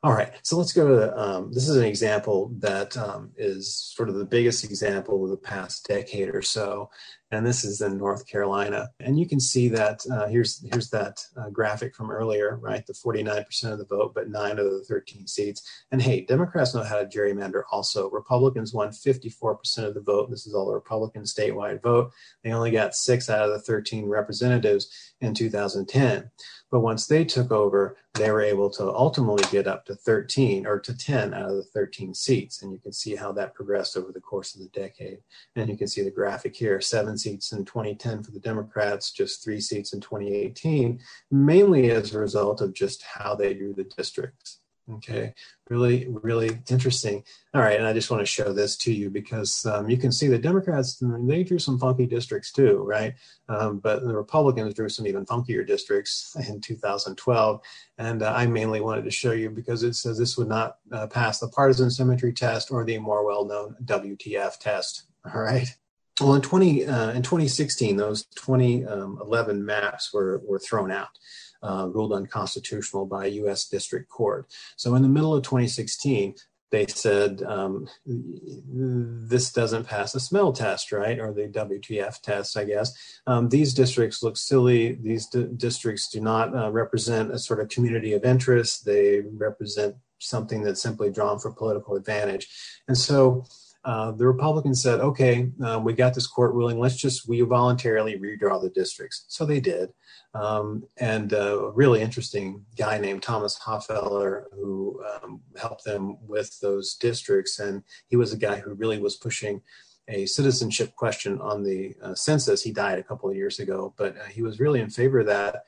[0.04, 3.74] All right, so let's go to the, um, this is an example that um, is
[3.74, 6.88] sort of the biggest example of the past decade or so,
[7.32, 8.88] and this is in North Carolina.
[9.00, 12.86] And you can see that uh, here's here's that uh, graphic from earlier, right?
[12.86, 15.68] The 49% of the vote, but nine of the 13 seats.
[15.90, 17.62] And hey, Democrats know how to gerrymander.
[17.72, 20.30] Also, Republicans won 54% of the vote.
[20.30, 22.12] This is all the Republican statewide vote.
[22.44, 26.30] They only got six out of the 13 representatives in 2010.
[26.70, 30.78] But once they took over, they were able to ultimately get up to 13 or
[30.80, 32.62] to 10 out of the 13 seats.
[32.62, 35.18] And you can see how that progressed over the course of the decade.
[35.56, 39.42] And you can see the graphic here seven seats in 2010 for the Democrats, just
[39.42, 41.00] three seats in 2018,
[41.30, 44.60] mainly as a result of just how they drew the districts.
[44.90, 45.34] Okay,
[45.68, 47.22] really, really interesting.
[47.52, 50.10] All right, and I just want to show this to you because um, you can
[50.10, 53.14] see the Democrats, they drew some funky districts too, right?
[53.50, 57.60] Um, but the Republicans drew some even funkier districts in 2012.
[57.98, 61.06] And uh, I mainly wanted to show you because it says this would not uh,
[61.06, 65.04] pass the partisan symmetry test or the more well known WTF test.
[65.34, 65.68] All right.
[66.20, 71.10] Well, in 20 uh, in 2016, those 2011 um, maps were were thrown out
[71.62, 73.68] uh, ruled unconstitutional by a U.S.
[73.68, 74.46] District Court.
[74.76, 76.34] So in the middle of 2016,
[76.70, 82.64] they said um, this doesn't pass the smell test, right, or the WTF test, I
[82.64, 82.92] guess.
[83.26, 84.92] Um, these districts look silly.
[84.92, 88.84] These d- districts do not uh, represent a sort of community of interest.
[88.84, 92.48] They represent something that's simply drawn for political advantage.
[92.86, 93.46] And so
[93.84, 96.78] uh, the Republicans said, okay, uh, we got this court ruling.
[96.78, 99.24] Let's just we voluntarily redraw the districts.
[99.28, 99.90] So they did.
[100.34, 106.58] Um, and uh, a really interesting guy named Thomas Hofeller who um, helped them with
[106.60, 107.60] those districts.
[107.60, 109.62] And he was a guy who really was pushing
[110.08, 112.62] a citizenship question on the uh, census.
[112.62, 115.26] He died a couple of years ago, but uh, he was really in favor of
[115.26, 115.64] that.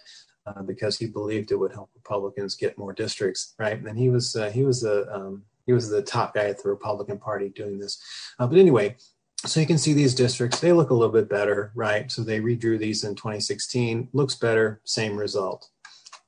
[0.66, 3.80] Because he believed it would help Republicans get more districts, right?
[3.80, 7.16] And he was he was a um, he was the top guy at the Republican
[7.16, 8.02] Party doing this.
[8.40, 8.96] Uh, but anyway,
[9.46, 12.10] so you can see these districts, they look a little bit better, right?
[12.10, 15.68] So they redrew these in 2016, looks better, same result.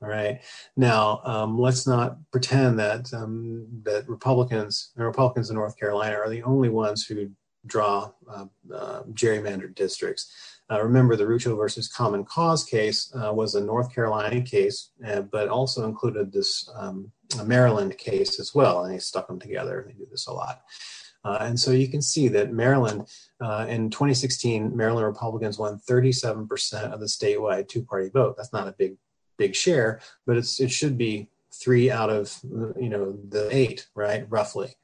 [0.00, 0.40] All right.
[0.76, 6.42] Now, um, let's not pretend that um, that Republicans Republicans in North Carolina are the
[6.42, 7.30] only ones who
[7.66, 10.32] draw uh, uh, gerrymandered districts.
[10.70, 15.22] Uh, remember, the Rucho versus Common Cause case uh, was a North Carolina case, uh,
[15.22, 17.12] but also included this um,
[17.44, 19.84] Maryland case as well, and they stuck them together.
[19.86, 20.62] They do this a lot.
[21.24, 23.08] Uh, and so you can see that Maryland,
[23.40, 28.36] uh, in 2016, Maryland Republicans won 37% of the statewide two-party vote.
[28.36, 28.96] That's not a big,
[29.38, 32.36] big share, but it's it should be three out of
[32.80, 34.74] you know the eight, right, roughly.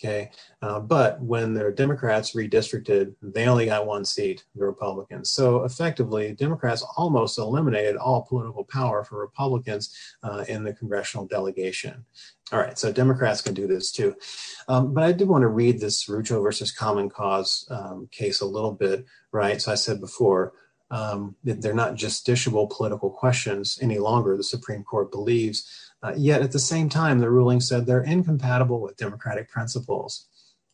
[0.00, 0.30] Okay,
[0.62, 5.30] uh, but when the Democrats redistricted, they only got one seat, the Republicans.
[5.30, 12.04] So effectively, Democrats almost eliminated all political power for Republicans uh, in the congressional delegation.
[12.52, 14.14] All right, so Democrats can do this too.
[14.68, 18.46] Um, but I did want to read this Rucho versus Common Cause um, case a
[18.46, 19.60] little bit, right?
[19.60, 20.52] So I said before,
[20.90, 25.87] um, they're not justiciable political questions any longer, the Supreme Court believes.
[26.02, 30.26] Uh, yet at the same time, the ruling said they're incompatible with democratic principles.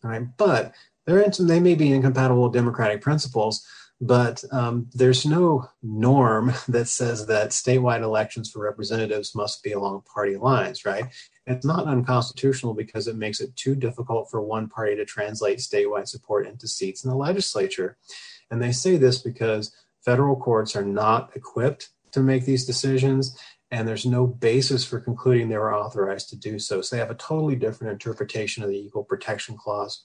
[0.02, 0.24] Right?
[0.36, 0.74] But
[1.06, 3.66] they're they may be incompatible with democratic principles,
[4.00, 10.02] but um, there's no norm that says that statewide elections for representatives must be along
[10.02, 11.06] party lines, right?
[11.46, 16.08] It's not unconstitutional because it makes it too difficult for one party to translate statewide
[16.08, 17.98] support into seats in the legislature.
[18.50, 23.36] And they say this because federal courts are not equipped to make these decisions
[23.74, 26.80] and there's no basis for concluding they were authorized to do so.
[26.80, 30.04] So they have a totally different interpretation of the Equal Protection Clause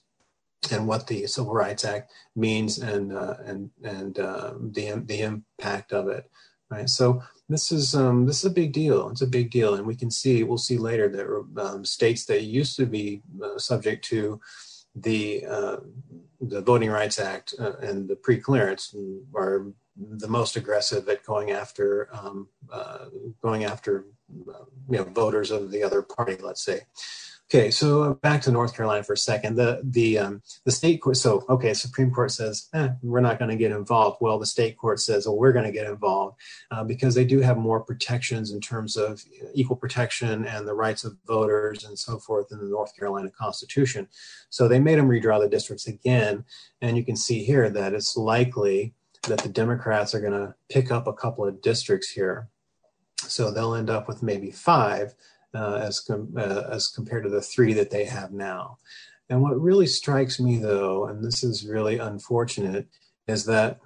[0.72, 5.92] and what the Civil Rights Act means and uh, and and uh, the the impact
[5.92, 6.28] of it.
[6.68, 6.88] Right.
[6.88, 9.08] So this is um, this is a big deal.
[9.08, 12.42] It's a big deal, and we can see we'll see later that um, states that
[12.42, 14.40] used to be uh, subject to
[14.96, 15.76] the uh,
[16.40, 18.92] the Voting Rights Act uh, and the pre-clearance
[19.36, 23.06] are the most aggressive at going after um, uh,
[23.42, 24.56] going after you
[24.88, 26.36] know voters of the other party.
[26.40, 26.80] Let's say.
[27.52, 29.56] Okay, so back to North Carolina for a second.
[29.56, 31.16] The the um, the state court.
[31.16, 34.18] So okay, Supreme Court says eh, we're not going to get involved.
[34.20, 36.36] Well, the state court says, well, we're going to get involved
[36.70, 41.02] uh, because they do have more protections in terms of equal protection and the rights
[41.02, 44.06] of voters and so forth in the North Carolina Constitution.
[44.48, 46.44] So they made them redraw the districts again,
[46.80, 48.94] and you can see here that it's likely
[49.28, 52.48] that the Democrats are going to pick up a couple of districts here.
[53.18, 55.14] So they'll end up with maybe five
[55.54, 58.78] uh, as, com- uh, as compared to the three that they have now.
[59.28, 62.88] And what really strikes me, though, and this is really unfortunate,
[63.28, 63.78] is that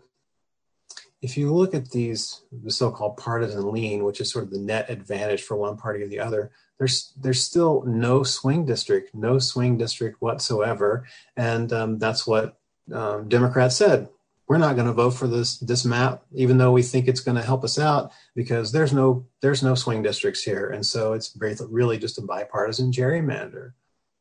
[1.21, 4.89] if you look at these, the so-called partisan lean, which is sort of the net
[4.89, 9.79] advantage for one party or the other, there's there's still no swing district, no swing
[9.79, 12.59] district whatsoever, and um, that's what
[12.93, 14.09] um, Democrats said
[14.47, 17.37] we're not going to vote for this this map even though we think it's going
[17.37, 20.71] to help us out because there's no there's no swing districts here.
[20.71, 21.37] And so it's
[21.71, 23.73] really just a bipartisan gerrymander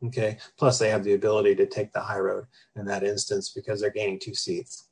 [0.07, 0.37] okay?
[0.57, 3.89] Plus they have the ability to take the high road in that instance because they're
[3.89, 4.89] gaining two seats.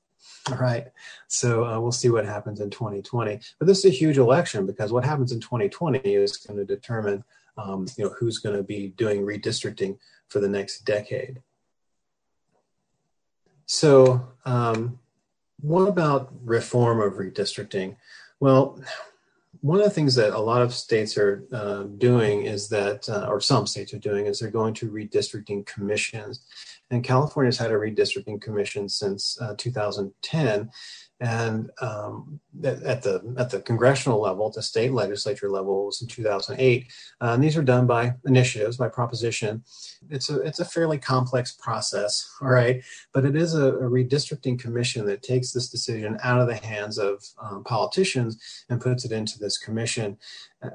[0.50, 0.88] All right.
[1.28, 4.92] So uh, we'll see what happens in 2020 but this is a huge election because
[4.92, 7.24] what happens in 2020 is going to determine
[7.58, 9.98] um, you know who's going to be doing redistricting
[10.30, 11.42] for the next decade.
[13.66, 15.00] So um,
[15.62, 17.96] what about reform of redistricting?
[18.40, 18.82] Well,
[19.62, 23.28] one of the things that a lot of states are uh, doing is that, uh,
[23.30, 26.42] or some states are doing, is they're going to redistricting commissions.
[26.90, 30.72] And California's had a redistricting commission since uh, 2010
[31.22, 36.08] and um, at the at the congressional level, at the state legislature level, was in
[36.08, 36.88] 2008.
[37.22, 39.64] Uh, and these are done by initiatives, by proposition.
[40.10, 42.84] It's a it's a fairly complex process, all right.
[43.14, 46.98] But it is a, a redistricting commission that takes this decision out of the hands
[46.98, 50.18] of um, politicians and puts it into this commission.
[50.64, 50.70] Uh,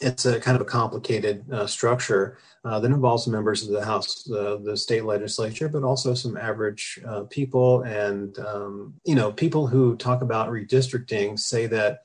[0.00, 4.24] it's a kind of a complicated uh, structure uh, that involves members of the House,
[4.24, 7.82] the state legislature, but also some average uh, people.
[7.82, 12.00] And, um, you know, people who talk about redistricting say that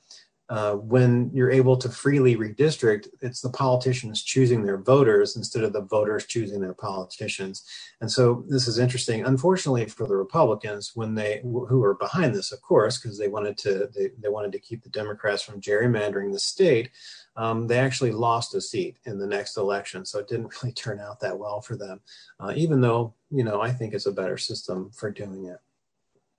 [0.48, 5.72] uh, when you're able to freely redistrict, it's the politicians choosing their voters instead of
[5.72, 7.64] the voters choosing their politicians.
[8.02, 9.24] And so this is interesting.
[9.24, 13.56] Unfortunately for the Republicans, when they who are behind this, of course, because they wanted
[13.58, 16.90] to they, they wanted to keep the Democrats from gerrymandering the state
[17.36, 20.04] um, they actually lost a seat in the next election.
[20.04, 22.00] So it didn't really turn out that well for them,
[22.40, 25.58] uh, even though, you know, I think it's a better system for doing it.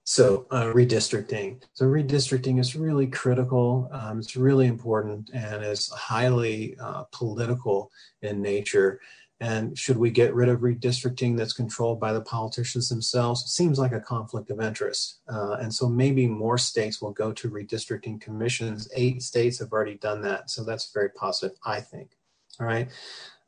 [0.06, 1.62] So uh, redistricting.
[1.74, 3.90] So redistricting is really critical.
[3.94, 7.90] Um, it's really important and is highly uh, political
[8.22, 9.00] in nature.
[9.40, 13.44] And should we get rid of redistricting that's controlled by the politicians themselves?
[13.52, 15.20] Seems like a conflict of interest.
[15.28, 18.88] Uh, and so maybe more states will go to redistricting commissions.
[18.96, 20.50] Eight states have already done that.
[20.50, 22.12] So that's very positive, I think.
[22.60, 22.90] All right.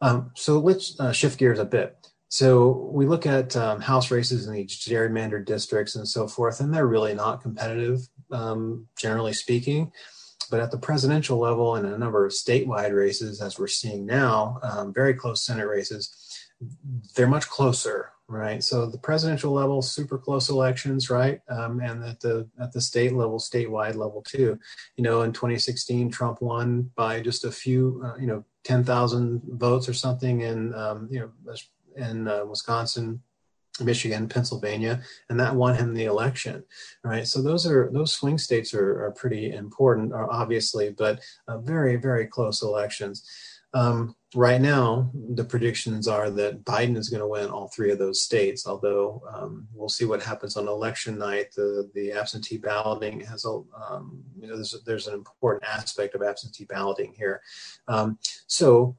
[0.02, 1.96] Um, so let's uh, shift gears a bit.
[2.28, 6.74] So we look at um, house races in these gerrymandered districts and so forth, and
[6.74, 8.00] they're really not competitive,
[8.32, 9.92] um, generally speaking.
[10.50, 14.60] But at the presidential level and a number of statewide races, as we're seeing now,
[14.64, 16.10] um, very close Senate races,
[17.16, 18.64] they're much closer, right?
[18.64, 21.42] So the presidential level, super close elections, right?
[21.50, 24.60] Um, and at the at the state level, statewide level too.
[24.98, 29.88] You know, in 2016, Trump won by just a few, uh, you know, 10,000 votes
[29.88, 31.56] or something, in um, you know,
[31.96, 33.22] in uh, Wisconsin,
[33.82, 36.64] Michigan, Pennsylvania, and that won him the election.
[37.04, 37.28] Right.
[37.28, 41.96] So those are those swing states are, are pretty important, uh, obviously, but uh, very
[41.98, 43.28] very close elections.
[43.74, 48.00] Um, right now, the predictions are that Biden is going to win all three of
[48.00, 48.66] those states.
[48.66, 51.54] Although um, we'll see what happens on election night.
[51.54, 56.24] The the absentee balloting has a um, you know, there's, there's an important aspect of
[56.24, 57.42] absentee balloting here.
[57.90, 58.96] Um, so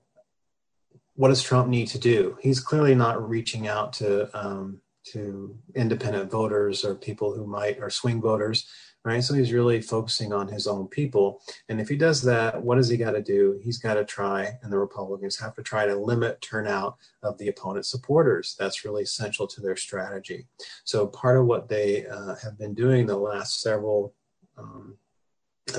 [1.17, 2.37] what does Trump need to do?
[2.41, 4.81] He's clearly not reaching out to um,
[5.13, 8.69] to independent voters or people who might or swing voters,
[9.05, 9.23] right?
[9.23, 11.41] So he's really focusing on his own people.
[11.69, 13.61] And if he does that, what does he got to do?
[13.63, 17.49] He's got to try, and the Republicans have to try to limit turnout of the
[17.49, 18.57] opponent's supporters.
[18.59, 20.49] That's really essential to their strategy.
[20.85, 24.13] So part of what they uh, have been doing the last several
[24.59, 24.97] um,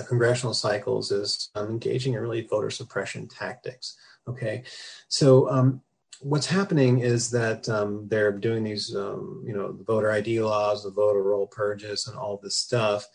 [0.08, 3.97] congressional cycles is um, engaging in really voter suppression tactics.
[4.28, 4.63] Okay,
[5.08, 5.82] so um,
[6.22, 10.92] what's happening is that um, they're doing these, um, you know, voter ID laws, the
[10.92, 13.06] voter roll purges, and all this stuff.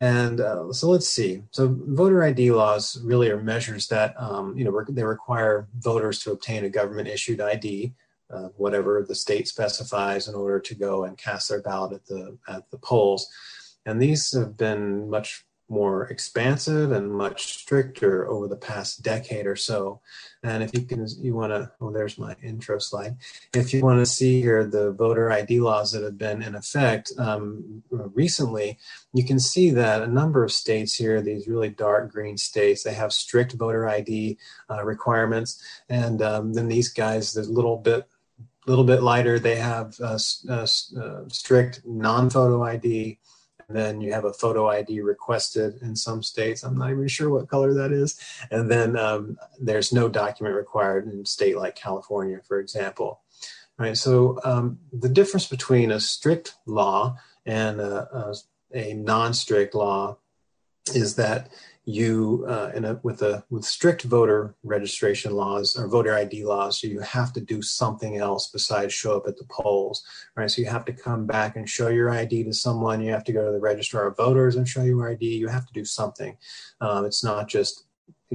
[0.00, 1.42] And uh, so let's see.
[1.50, 6.32] So voter ID laws really are measures that, um, you know, they require voters to
[6.32, 7.94] obtain a government issued ID,
[8.32, 12.38] uh, whatever the state specifies, in order to go and cast their ballot at the
[12.48, 13.26] at the polls.
[13.86, 19.56] And these have been much more expansive and much stricter over the past decade or
[19.56, 20.00] so.
[20.42, 23.16] And if you can, you want to, oh, there's my intro slide.
[23.54, 27.12] If you want to see here the voter ID laws that have been in effect
[27.18, 28.78] um, recently,
[29.12, 32.94] you can see that a number of states here, these really dark green states, they
[32.94, 34.38] have strict voter ID
[34.70, 35.62] uh, requirements.
[35.88, 38.08] And um, then these guys, there's a little bit
[38.66, 40.66] little bit lighter, they have uh, uh,
[41.00, 43.18] uh strict non-photo ID
[43.68, 46.62] then you have a photo ID requested in some states.
[46.62, 48.18] I'm not even sure what color that is.
[48.50, 53.20] And then um, there's no document required in a state like California, for example.
[53.78, 53.96] All right.
[53.96, 58.34] So um, the difference between a strict law and a,
[58.74, 60.18] a, a non-strict law
[60.94, 61.50] is that
[61.88, 66.78] you uh, in a, with a with strict voter registration laws or voter ID laws,
[66.78, 70.04] so you have to do something else besides show up at the polls,
[70.36, 70.50] right?
[70.50, 73.00] So you have to come back and show your ID to someone.
[73.00, 75.24] You have to go to the registrar of voters and show your ID.
[75.38, 76.36] You have to do something.
[76.82, 77.86] Um, it's not just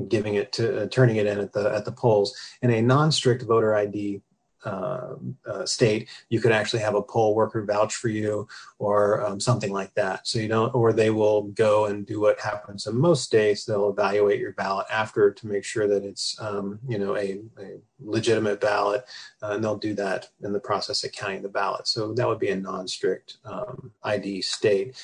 [0.07, 2.35] giving it to uh, turning it in at the at the polls.
[2.63, 4.23] In a non-strict voter ID
[4.65, 8.47] uh, uh, state, you could actually have a poll worker vouch for you
[8.79, 10.27] or um, something like that.
[10.27, 13.65] So you don't, or they will go and do what happens in most states.
[13.65, 17.79] They'll evaluate your ballot after to make sure that it's, um, you know, a, a
[17.99, 19.05] legitimate ballot,
[19.41, 21.87] uh, and they'll do that in the process of counting the ballot.
[21.87, 24.95] So that would be a non-strict um, ID state.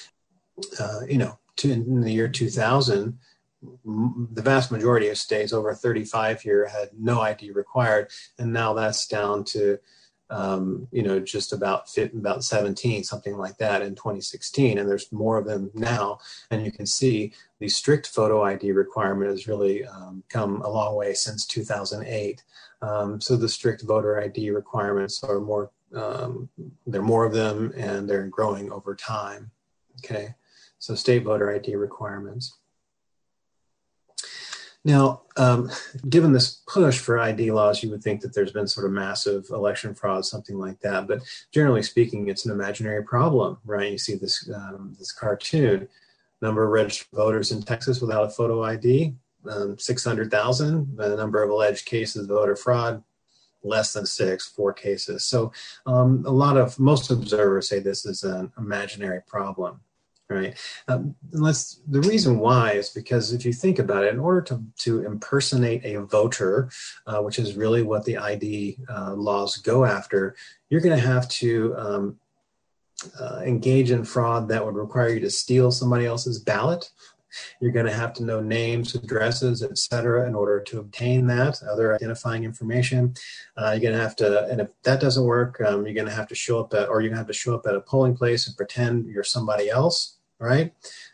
[0.79, 3.17] Uh, you know, to, in the year 2000
[3.61, 9.07] the vast majority of states over 35 here had no ID required, and now that's
[9.07, 9.77] down to
[10.29, 15.11] um, you know just about fit, about 17, something like that in 2016, and there's
[15.11, 16.19] more of them now.
[16.51, 20.95] And you can see the strict photo ID requirement has really um, come a long
[20.95, 22.43] way since 2008.
[22.81, 26.49] Um, so the strict voter ID requirements are more um,
[26.85, 29.51] there are more of them, and they're growing over time.
[30.05, 30.35] Okay,
[30.77, 32.58] so state voter ID requirements.
[34.85, 35.69] Now, um,
[36.09, 39.45] given this push for ID laws, you would think that there's been sort of massive
[39.49, 41.07] election fraud, something like that.
[41.07, 41.21] But
[41.51, 43.91] generally speaking, it's an imaginary problem, right?
[43.91, 45.87] You see this um, this cartoon
[46.41, 49.13] number of registered voters in Texas without a photo ID,
[49.49, 50.95] um, 600,000.
[50.95, 53.03] The number of alleged cases of voter fraud,
[53.61, 55.25] less than six, four cases.
[55.25, 55.51] So
[55.85, 59.81] um, a lot of most observers say this is an imaginary problem
[60.29, 60.55] right?
[60.87, 64.63] Um, unless the reason why is because if you think about it, in order to,
[64.79, 66.69] to impersonate a voter,
[67.07, 70.35] uh, which is really what the ID uh, laws go after,
[70.69, 72.19] you're going to have to um,
[73.19, 76.91] uh, engage in fraud that would require you to steal somebody else's ballot.
[77.61, 81.93] You're going to have to know names, addresses, etc., in order to obtain that other
[81.93, 83.13] identifying information.
[83.55, 86.13] Uh, you're going to have to, and if that doesn't work, um, you're going to
[86.13, 87.81] have to show up at, or you're going to have to show up at a
[87.81, 90.73] polling place and pretend you're somebody else right?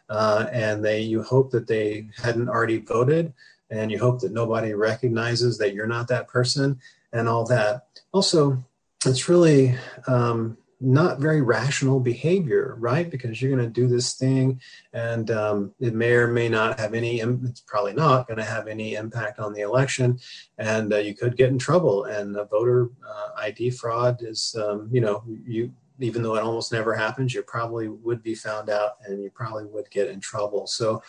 [0.09, 3.33] Uh, and they you hope that they hadn't already voted,
[3.69, 6.79] and you hope that nobody recognizes that you're not that person,
[7.11, 7.87] and all that.
[8.13, 8.63] Also,
[9.05, 9.75] it's really
[10.07, 13.09] um, not very rational behavior, right?
[13.09, 14.59] Because you're going to do this thing,
[14.93, 17.19] and um, it may or may not have any.
[17.19, 20.19] It's probably not going to have any impact on the election,
[20.57, 22.05] and uh, you could get in trouble.
[22.05, 26.93] And voter uh, ID fraud is, um, you know, you even though it almost never
[26.93, 30.67] happens, you probably would be found out and you probably would get in trouble.
[30.67, 31.01] So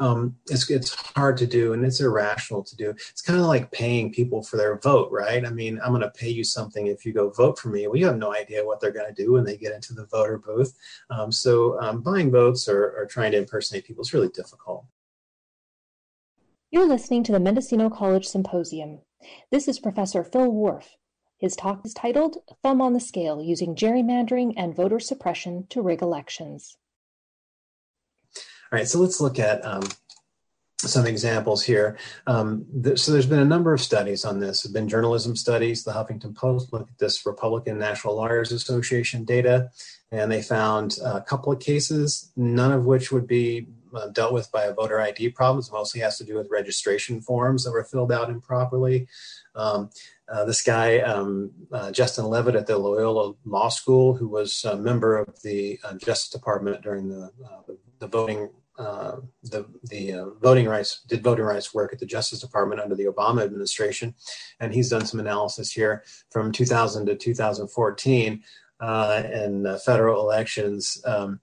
[0.00, 2.90] um, it's it's hard to do and it's irrational to do.
[2.90, 5.44] It's kind of like paying people for their vote, right?
[5.46, 7.86] I mean, I'm going to pay you something if you go vote for me.
[7.86, 10.06] Well, you have no idea what they're going to do when they get into the
[10.06, 10.76] voter booth.
[11.10, 14.84] Um, so um, buying votes or, or trying to impersonate people is really difficult.
[16.70, 18.98] You're listening to the Mendocino College Symposium.
[19.52, 20.88] This is Professor Phil Whorf,
[21.38, 26.02] his talk is titled "Thumb on the Scale: Using Gerrymandering and Voter Suppression to Rig
[26.02, 26.76] Elections."
[28.72, 29.84] All right, so let's look at um,
[30.78, 31.98] some examples here.
[32.26, 34.62] Um, th- so there's been a number of studies on this.
[34.62, 35.84] There have been journalism studies.
[35.84, 39.70] The Huffington Post looked at this Republican National Lawyers Association data,
[40.10, 44.50] and they found a couple of cases, none of which would be uh, dealt with
[44.50, 45.64] by a voter ID problem.
[45.64, 49.06] It mostly has to do with registration forms that were filled out improperly.
[49.54, 49.90] Um,
[50.28, 54.76] uh, this guy, um, uh, Justin Levitt at the Loyola Law School, who was a
[54.76, 58.50] member of the uh, Justice Department during the, uh, the, voting.
[58.76, 63.04] Uh, the the voting rights did voting rights work at the Justice Department under the
[63.04, 64.14] Obama administration,
[64.58, 68.42] and he's done some analysis here from 2000 to 2014
[68.82, 71.00] in federal elections.
[71.06, 71.40] Um,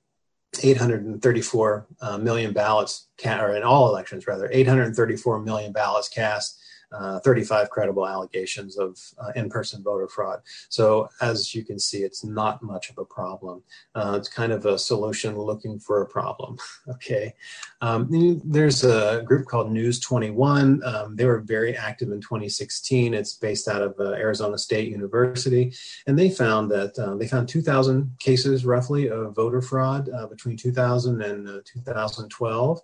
[0.61, 6.60] 834 uh, million ballots, ca- or in all elections rather, 834 million ballots cast
[6.91, 10.41] uh, 35 credible allegations of uh, in-person voter fraud.
[10.69, 13.63] So as you can see, it's not much of a problem.
[13.95, 16.57] Uh, it's kind of a solution looking for a problem.
[16.89, 17.33] okay.
[17.81, 20.83] Um, there's a group called News 21.
[20.83, 23.13] Um, they were very active in 2016.
[23.13, 25.73] It's based out of uh, Arizona State University,
[26.07, 30.57] and they found that um, they found 2,000 cases roughly of voter fraud uh, between
[30.57, 32.81] 2000 and 2012.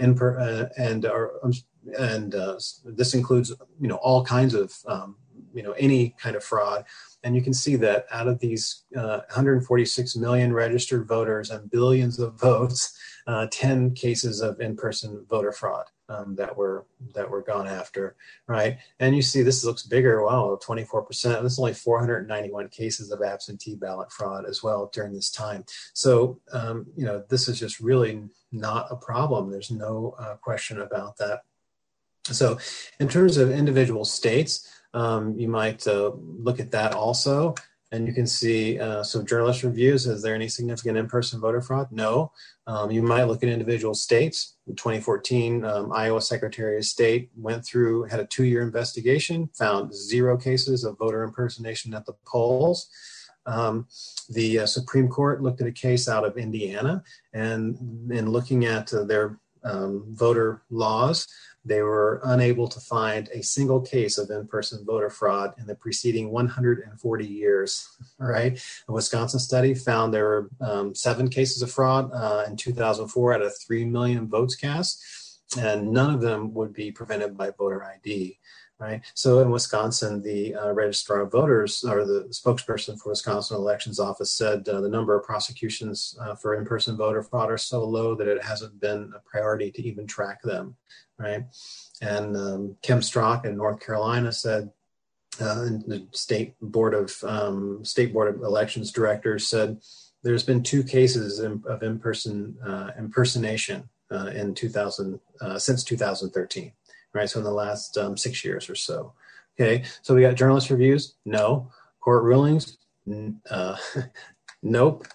[0.00, 1.32] in per, and are,
[1.98, 5.16] and uh, this includes you know all kinds of um,
[5.54, 6.84] you know any kind of fraud.
[7.24, 12.20] And you can see that out of these uh, 146 million registered voters and billions
[12.20, 17.66] of votes uh, 10 cases of in-person voter fraud um, that were that were gone
[17.66, 18.14] after
[18.46, 18.78] right?
[19.00, 20.22] And you see this looks bigger.
[20.22, 25.30] Wow 24% this is only 491 cases of absentee ballot fraud as well during this
[25.30, 25.64] time.
[25.94, 28.22] So um, you know this is just really
[28.52, 29.50] not a problem.
[29.50, 31.40] There's no uh, question about that
[32.34, 32.58] so,
[33.00, 37.54] in terms of individual states, um, you might uh, look at that also.
[37.92, 41.60] And you can see, uh, so journalist reviews, is there any significant in person voter
[41.60, 41.92] fraud?
[41.92, 42.32] No.
[42.66, 44.56] Um, you might look at individual states.
[44.66, 49.94] In 2014, um, Iowa Secretary of State went through, had a two year investigation, found
[49.94, 52.88] zero cases of voter impersonation at the polls.
[53.46, 53.86] Um,
[54.30, 58.92] the uh, Supreme Court looked at a case out of Indiana, and in looking at
[58.92, 61.28] uh, their um, voter laws,
[61.66, 66.30] they were unable to find a single case of in-person voter fraud in the preceding
[66.30, 67.88] 140 years.
[68.18, 68.58] Right,
[68.88, 73.42] a Wisconsin study found there were um, seven cases of fraud uh, in 2004 out
[73.42, 75.02] of three million votes cast,
[75.58, 78.38] and none of them would be prevented by voter ID
[78.78, 79.00] right?
[79.14, 84.32] So in Wisconsin, the uh, registrar of voters or the spokesperson for Wisconsin Elections Office
[84.32, 88.28] said uh, the number of prosecutions uh, for in-person voter fraud are so low that
[88.28, 90.76] it hasn't been a priority to even track them,
[91.18, 91.44] right?
[92.02, 94.70] And um, Kim Strach in North Carolina said.
[95.38, 99.76] Uh, the state board of um, state board of elections directors said
[100.22, 105.20] there's been two cases in, of in-person uh, impersonation uh, in 2000
[105.58, 106.72] since 2013
[107.16, 107.28] right?
[107.28, 109.12] So in the last um, six years or so.
[109.58, 111.70] Okay, so we got journalist reviews, no.
[112.00, 112.76] Court rulings,
[113.50, 113.76] uh,
[114.62, 115.06] nope.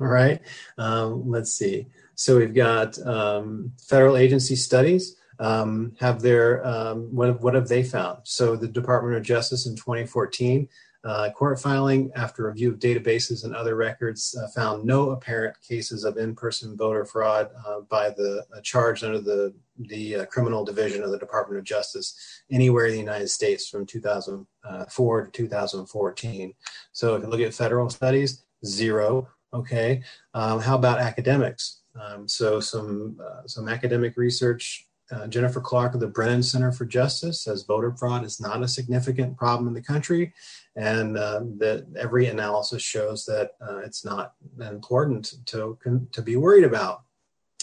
[0.00, 0.40] All right,
[0.78, 1.86] um, let's see.
[2.14, 5.16] So we've got um, federal agency studies.
[5.40, 8.18] Um, have their um, what, what have they found?
[8.24, 10.68] So the Department of Justice in 2014
[11.04, 16.04] uh, court filing, after review of databases and other records, uh, found no apparent cases
[16.04, 21.04] of in-person voter fraud uh, by the uh, charge under the the uh, criminal division
[21.04, 26.54] of the Department of Justice anywhere in the United States from 2004 to 2014.
[26.90, 29.28] So if you look at federal studies, zero.
[29.54, 30.02] Okay.
[30.34, 31.82] Um, how about academics?
[31.94, 36.84] Um, so some uh, some academic research uh, Jennifer Clark of the Brennan Center for
[36.84, 40.34] Justice says voter fraud is not a significant problem in the country,
[40.78, 45.76] and uh, that every analysis shows that uh, it's not important to
[46.12, 47.02] to be worried about.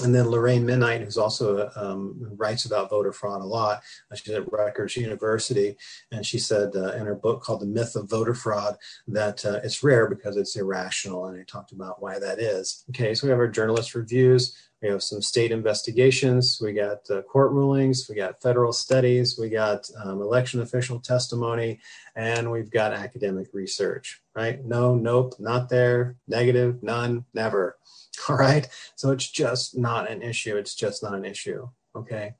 [0.03, 3.81] And then Lorraine Minnite, who's also um, writes about voter fraud a lot,
[4.13, 5.77] she's at Rutgers University,
[6.11, 8.75] and she said uh, in her book called "The Myth of Voter Fraud"
[9.07, 12.83] that uh, it's rare because it's irrational, and I talked about why that is.
[12.89, 14.57] Okay, so we have our journalist reviews.
[14.81, 16.59] We have some state investigations.
[16.61, 18.07] We got uh, court rulings.
[18.09, 19.37] We got federal studies.
[19.39, 21.79] We got um, election official testimony,
[22.17, 24.21] and we've got academic research.
[24.35, 24.63] Right?
[24.65, 26.17] No, nope, not there.
[26.27, 27.77] Negative, none, never.
[28.29, 28.67] All right.
[28.95, 30.55] So it's just not an issue.
[30.57, 31.67] It's just not an issue.
[31.95, 32.35] Okay.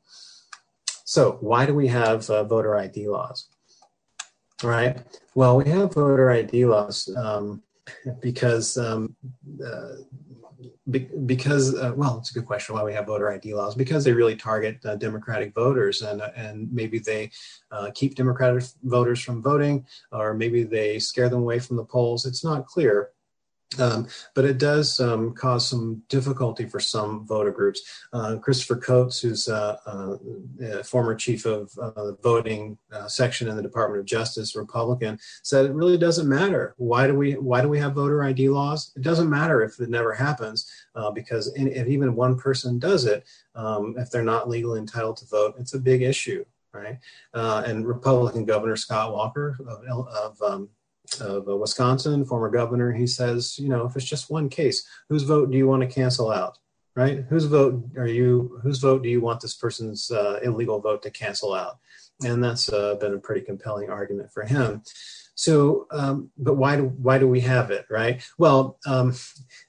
[1.06, 3.48] So why do we have uh, voter ID laws?
[4.64, 4.98] All right.
[5.36, 7.62] Well, we have voter ID laws um,
[8.22, 9.16] because um,
[9.64, 9.96] uh,
[11.26, 14.14] because uh, well it's a good question why we have voter id laws because they
[14.14, 17.30] really target uh, democratic voters and uh, and maybe they
[17.72, 22.26] uh, keep democratic voters from voting or maybe they scare them away from the polls
[22.26, 23.10] it's not clear
[23.80, 27.82] um, but it does um, cause some difficulty for some voter groups.
[28.14, 33.56] Uh, Christopher Coates, who's uh, uh, former chief of uh, the voting uh, section in
[33.56, 36.74] the Department of Justice, Republican, said it really doesn't matter.
[36.78, 38.92] Why do we Why do we have voter ID laws?
[38.96, 43.06] It doesn't matter if it never happens, uh, because in, if even one person does
[43.06, 47.00] it, um, if they're not legally entitled to vote, it's a big issue, right?
[47.34, 50.70] and Republican Governor Scott Walker of, of um,
[51.22, 55.24] of uh, Wisconsin, former governor, he says, you know, if it's just one case, whose
[55.24, 56.58] vote do you want to cancel out?
[56.96, 57.26] Right?
[57.30, 58.60] Whose vote are you?
[58.64, 61.78] Whose vote do you want this person's uh, illegal vote to cancel out?
[62.24, 64.82] And that's uh, been a pretty compelling argument for him.
[65.36, 68.24] So, um, but why do why do we have it, right?
[68.38, 69.14] Well, um,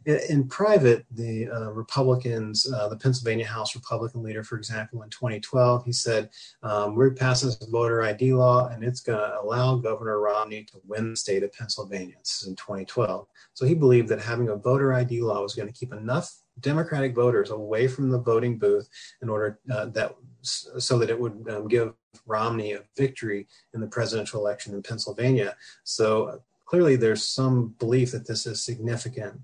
[0.04, 5.10] in, in, private, the uh, Republicans, uh, the Pennsylvania House Republican leader, for example, in
[5.10, 6.30] 2012, he said,
[6.62, 10.80] um, "We're passing this voter ID law, and it's going to allow Governor Romney to
[10.86, 13.26] win the state of Pennsylvania." This is in 2012.
[13.54, 17.14] So he believed that having a voter ID law was going to keep enough Democratic
[17.14, 18.88] voters away from the voting booth
[19.22, 21.92] in order uh, that so that it would um, give
[22.26, 25.56] Romney a victory in the presidential election in Pennsylvania.
[25.84, 29.40] So clearly, there's some belief that this is significant,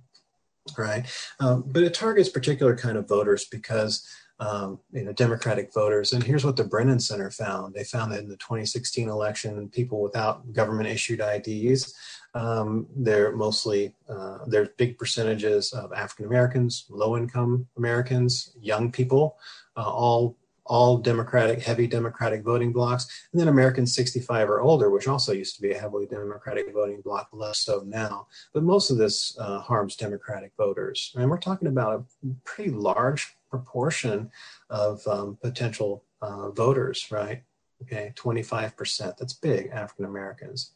[0.79, 1.05] right?
[1.41, 4.07] Um, but it targets particular kind of voters because.
[4.41, 6.13] Um, you know, Democratic voters.
[6.13, 7.75] And here's what the Brennan Center found.
[7.75, 11.95] They found that in the 2016 election, people without government issued IDs,
[12.35, 19.37] um, they're mostly, uh, there's big percentages of African Americans, low income Americans, young people,
[19.76, 25.09] uh, all all Democratic, heavy Democratic voting blocks, and then Americans 65 or older, which
[25.09, 28.28] also used to be a heavily Democratic voting bloc, less so now.
[28.55, 31.12] But most of this uh, harms Democratic voters.
[31.16, 34.30] And we're talking about a pretty large proportion
[34.70, 37.43] of um, potential uh, voters, right?
[37.83, 39.16] Okay, 25%.
[39.16, 40.70] That's big, African Americans.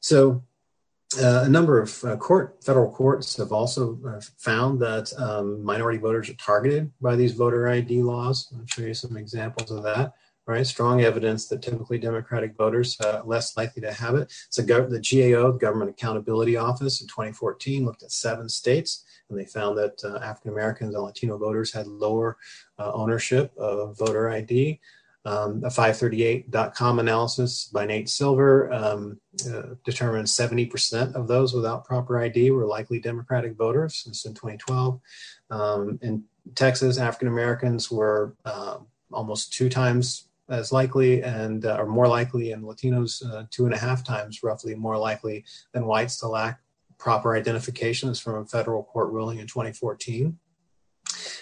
[0.00, 0.42] So
[1.16, 5.98] uh, a number of uh, court federal courts have also uh, found that um, minority
[5.98, 8.52] voters are targeted by these voter ID laws.
[8.54, 10.14] I'll show you some examples of that.
[10.46, 14.32] Right, strong evidence that typically Democratic voters are uh, less likely to have it.
[14.48, 19.38] So gov- the GAO, the Government Accountability Office, in 2014 looked at seven states, and
[19.38, 22.38] they found that uh, African Americans and Latino voters had lower
[22.78, 24.80] uh, ownership of voter ID.
[25.24, 32.18] Um, a 538.com analysis by Nate Silver um, uh, determined 70% of those without proper
[32.18, 34.04] ID were likely Democratic voters.
[34.06, 35.00] This in 2012.
[35.50, 38.78] Um, in Texas, African Americans were uh,
[39.12, 43.74] almost two times as likely and uh, or more likely, and Latinos uh, two and
[43.74, 46.60] a half times roughly more likely than whites to lack
[46.98, 48.08] proper identification.
[48.08, 50.36] identifications from a federal court ruling in 2014.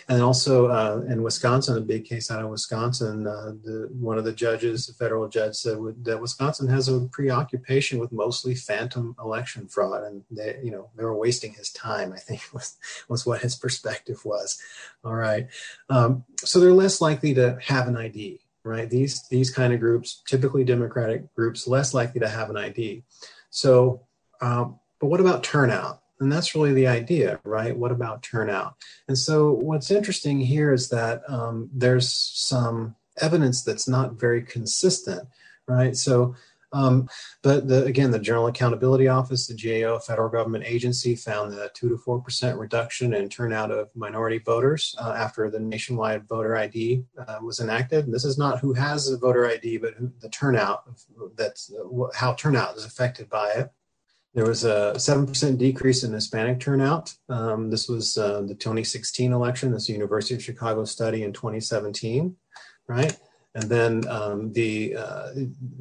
[0.08, 4.24] And also uh, in Wisconsin, a big case out of Wisconsin, uh, the, one of
[4.24, 9.68] the judges, the federal judge, said that Wisconsin has a preoccupation with mostly phantom election
[9.68, 12.12] fraud, and they, you know, they were wasting his time.
[12.12, 12.76] I think was
[13.08, 14.60] was what his perspective was.
[15.04, 15.48] All right,
[15.88, 18.90] um, so they're less likely to have an ID right?
[18.90, 23.04] These these kind of groups, typically Democratic groups, less likely to have an ID.
[23.50, 24.02] So,
[24.40, 26.02] um, but what about turnout?
[26.20, 27.76] And that's really the idea, right?
[27.76, 28.76] What about turnout?
[29.08, 35.28] And so, what's interesting here is that um, there's some evidence that's not very consistent,
[35.66, 35.96] right?
[35.96, 36.34] So,
[36.72, 37.08] um,
[37.42, 41.88] but the, again, the General Accountability Office, the GAO, federal government agency, found that two
[41.88, 47.04] to four percent reduction in turnout of minority voters uh, after the nationwide voter ID
[47.26, 48.06] uh, was enacted.
[48.06, 50.84] And this is not who has a voter ID, but who, the turnout.
[51.36, 53.70] That's uh, how turnout is affected by it.
[54.34, 57.14] There was a 7% decrease in Hispanic turnout.
[57.28, 59.72] Um, this was uh, the 2016 election.
[59.72, 62.36] This University of Chicago study in 2017,
[62.86, 63.16] right?
[63.56, 65.30] And then um, the uh,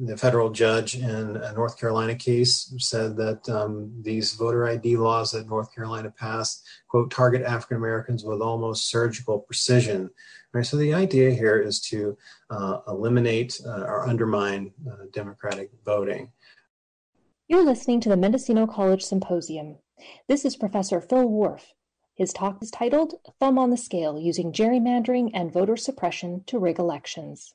[0.00, 5.32] the federal judge in a North Carolina case said that um, these voter ID laws
[5.32, 10.08] that North Carolina passed quote target African Americans with almost surgical precision.
[10.54, 10.64] Right.
[10.64, 12.16] So the idea here is to
[12.48, 16.32] uh, eliminate uh, or undermine uh, democratic voting.
[17.48, 19.76] You're listening to the Mendocino College Symposium.
[20.26, 21.74] This is Professor Phil Whorf.
[22.16, 26.80] His talk is titled Thumb on the Scale Using Gerrymandering and Voter Suppression to Rig
[26.80, 27.54] Elections.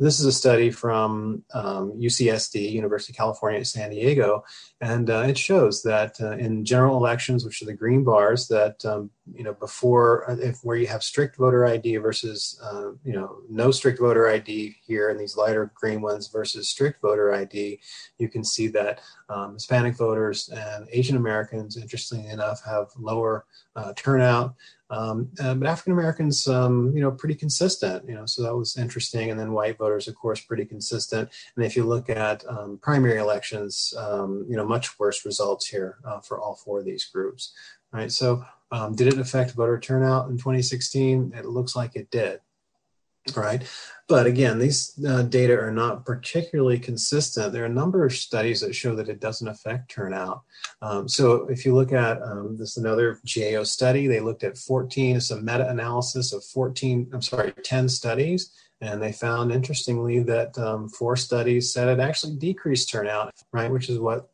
[0.00, 4.42] This is a study from um, UCSD, University of California at San Diego,
[4.80, 8.84] and uh, it shows that uh, in general elections, which are the green bars, that
[8.84, 13.12] um, you know before uh, if where you have strict voter ID versus uh, you
[13.12, 17.80] know no strict voter ID here in these lighter green ones versus strict voter ID,
[18.18, 23.44] you can see that um, Hispanic voters and Asian Americans, interestingly enough, have lower
[23.76, 24.54] uh, turnout.
[24.90, 28.76] Um, uh, but African Americans, um, you know, pretty consistent, you know, so that was
[28.76, 29.30] interesting.
[29.30, 31.30] And then white voters, of course, pretty consistent.
[31.56, 35.96] And if you look at um, primary elections, um, you know, much worse results here
[36.04, 37.54] uh, for all four of these groups,
[37.90, 38.12] right?
[38.12, 41.34] So um, did it affect voter turnout in 2016?
[41.36, 42.40] It looks like it did
[43.36, 43.62] right?
[44.08, 47.52] But again, these uh, data are not particularly consistent.
[47.52, 50.42] There are a number of studies that show that it doesn't affect turnout.
[50.82, 55.16] Um, so if you look at um, this another GAO study, they looked at 14,
[55.16, 58.52] it's a meta-analysis of 14, I'm sorry, 10 studies.
[58.80, 63.70] And they found, interestingly, that um, four studies said it actually decreased turnout, right?
[63.70, 64.31] Which is what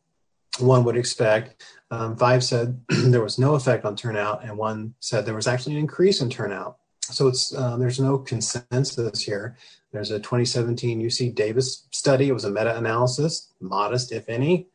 [0.57, 1.63] one would expect.
[1.91, 5.73] Um, five said there was no effect on turnout, and one said there was actually
[5.73, 6.79] an increase in turnout
[7.11, 9.57] so it's uh, there's no consensus here.
[9.91, 12.29] There's a 2017 UC Davis study.
[12.29, 14.67] It was a meta-analysis, modest if any.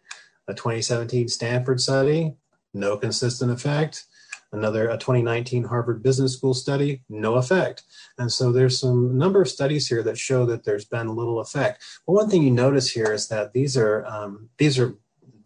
[0.49, 2.35] A 2017 Stanford study,
[2.75, 4.05] no consistent effect.
[4.53, 7.83] Another a 2019 Harvard Business School study, no effect.
[8.18, 11.83] And so there's some number of studies here that show that there's been little effect.
[12.07, 14.97] But one thing you notice here is that these are um, these are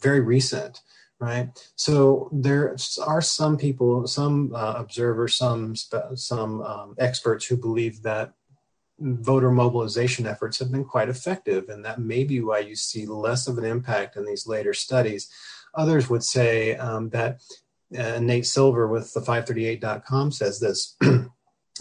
[0.01, 0.81] very recent
[1.21, 1.49] right?
[1.75, 5.75] So there are some people, some uh, observers, some
[6.15, 8.35] some um, experts who believe that
[9.01, 13.47] voter mobilization efforts have been quite effective, and that may be why you see less
[13.47, 15.29] of an impact in these later studies.
[15.75, 17.41] Others would say um, that
[17.97, 20.97] uh, Nate Silver with the 538.com says this.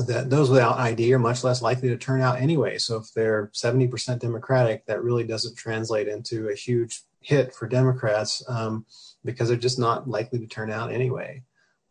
[0.06, 2.78] that those without ID are much less likely to turn out anyway.
[2.78, 8.44] So if they're 70% Democratic, that really doesn't translate into a huge hit for Democrats.
[8.48, 8.86] Um,
[9.28, 11.44] because they're just not likely to turn out anyway,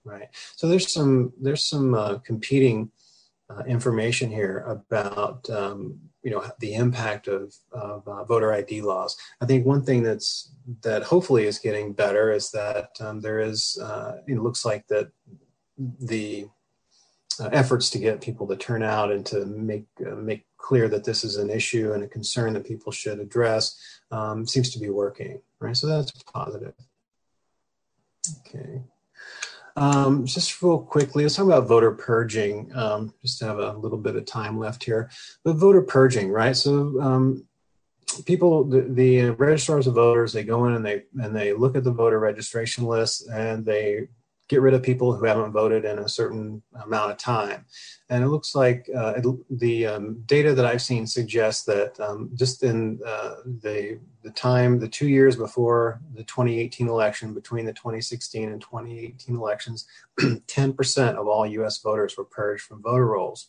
[0.04, 0.28] right?
[0.56, 2.90] So there's some there's some uh, competing
[3.48, 9.16] uh, information here about um, you know the impact of, of uh, voter ID laws.
[9.40, 10.50] I think one thing that's
[10.82, 15.10] that hopefully is getting better is that um, there is uh, it looks like that
[15.78, 16.48] the
[17.38, 21.04] uh, efforts to get people to turn out and to make uh, make clear that
[21.04, 23.78] this is an issue and a concern that people should address
[24.10, 25.76] um, seems to be working, right?
[25.76, 26.74] So that's positive.
[28.40, 28.82] Okay.
[29.76, 32.74] Um, just real quickly, let's talk about voter purging.
[32.74, 35.08] Um, just to have a little bit of time left here.
[35.44, 36.56] But voter purging, right?
[36.56, 37.44] So um,
[38.24, 41.84] people, the, the registrars of voters, they go in and they and they look at
[41.84, 44.08] the voter registration list and they
[44.48, 47.64] get rid of people who haven't voted in a certain amount of time.
[48.10, 52.30] And it looks like uh, it, the um, data that I've seen suggests that um,
[52.34, 57.72] just in uh, the, the time, the two years before the 2018 election, between the
[57.72, 59.86] 2016 and 2018 elections,
[60.20, 63.48] 10% of all US voters were purged from voter rolls.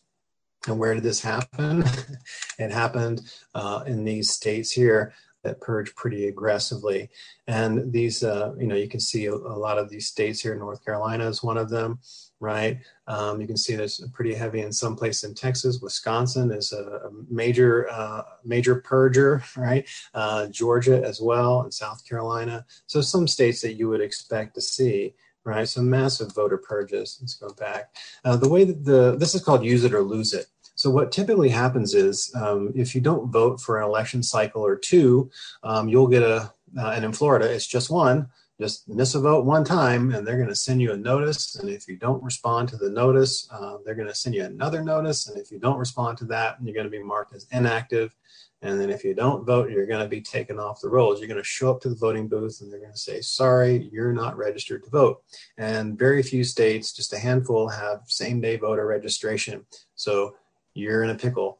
[0.66, 1.84] And where did this happen?
[2.60, 3.22] it happened
[3.54, 5.14] uh, in these states here
[5.44, 7.10] that purge pretty aggressively.
[7.48, 10.56] And these, uh, you know, you can see a, a, lot of these states here.
[10.56, 12.00] North Carolina is one of them,
[12.40, 12.80] right?
[13.08, 15.80] Um, you can see there's pretty heavy in some place in Texas.
[15.82, 19.88] Wisconsin is a, a major, uh, major purger, right?
[20.14, 22.66] Uh, Georgia as well, and South Carolina.
[22.88, 25.14] So some states that you would expect to see
[25.48, 25.68] right?
[25.68, 27.18] So massive voter purges.
[27.22, 27.96] Let's go back.
[28.26, 30.48] Uh, the way that the this is called use it or lose it.
[30.88, 34.78] So what typically happens is um, if you don't vote for an election cycle or
[34.78, 35.30] two,
[35.62, 39.44] um, you'll get a, uh, and in Florida, it's just one, just miss a vote
[39.44, 41.58] one time and they're going to send you a notice.
[41.58, 44.82] And if you don't respond to the notice, uh, they're going to send you another
[44.82, 45.28] notice.
[45.28, 48.16] And if you don't respond to that, you're going to be marked as inactive.
[48.62, 51.20] And then if you don't vote, you're going to be taken off the rolls.
[51.20, 53.90] You're going to show up to the voting booth and they're going to say, sorry,
[53.92, 55.22] you're not registered to vote.
[55.58, 59.66] And very few states, just a handful, have same day voter registration.
[59.96, 60.36] So
[60.78, 61.60] you're in a pickle.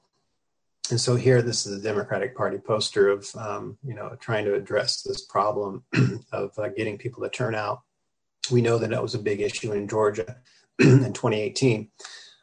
[0.90, 4.54] And so here, this is a Democratic Party poster of, um, you know, trying to
[4.54, 5.84] address this problem
[6.32, 7.82] of uh, getting people to turn out.
[8.50, 10.38] We know that that was a big issue in Georgia
[10.80, 11.90] in 2018.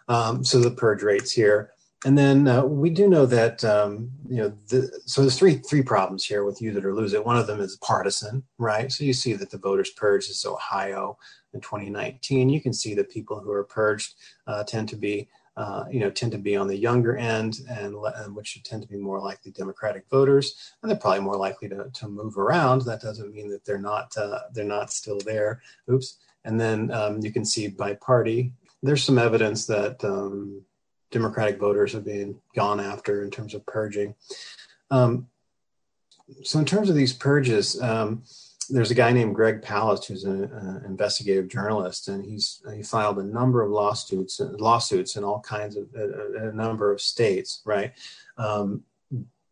[0.08, 1.70] Um, so the purge rates here
[2.04, 5.82] and then uh, we do know that um, you know the, so there's three three
[5.82, 7.24] problems here with use it or lose it.
[7.24, 8.92] One of them is partisan, right?
[8.92, 11.16] So you see that the voters purged is Ohio
[11.54, 12.50] in 2019.
[12.50, 14.14] You can see that people who are purged
[14.46, 17.94] uh, tend to be uh, you know tend to be on the younger end and,
[18.16, 21.90] and which tend to be more likely Democratic voters, and they're probably more likely to,
[21.92, 22.82] to move around.
[22.82, 25.62] That doesn't mean that they're not uh, they're not still there.
[25.90, 26.18] Oops.
[26.44, 28.52] And then um, you can see by party.
[28.82, 30.62] There's some evidence that um,
[31.10, 34.14] Democratic voters are being gone after in terms of purging.
[34.90, 35.28] Um,
[36.42, 38.24] so, in terms of these purges, um,
[38.68, 43.24] there's a guy named Greg Palast who's an investigative journalist, and he's he filed a
[43.24, 47.92] number of lawsuits lawsuits in all kinds of a, a number of states, right?
[48.38, 48.84] Um,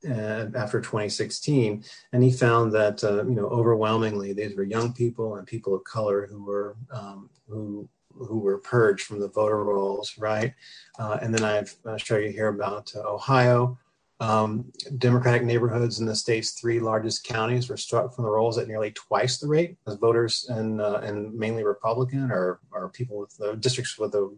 [0.05, 5.47] after 2016, and he found that uh, you know overwhelmingly these were young people and
[5.47, 10.55] people of color who were um, who who were purged from the voter rolls, right?
[10.99, 13.79] Uh, and then I've uh, show you here about uh, Ohio.
[14.23, 18.69] Um, Democratic neighborhoods in the state's three largest counties were struck from the rolls at
[18.69, 23.57] nearly twice the rate as voters and and mainly Republican or or people with the
[23.57, 24.33] districts with a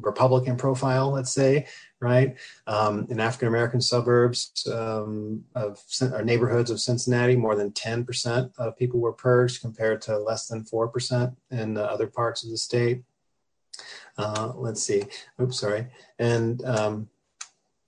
[0.00, 1.68] Republican profile, let's say,
[2.00, 2.36] right?
[2.66, 5.80] Um, in African American suburbs um, of
[6.12, 10.64] or neighborhoods of Cincinnati, more than 10% of people were purged compared to less than
[10.64, 13.04] 4% in other parts of the state.
[14.18, 15.04] Uh, let's see.
[15.40, 15.86] Oops, sorry.
[16.18, 17.08] And um,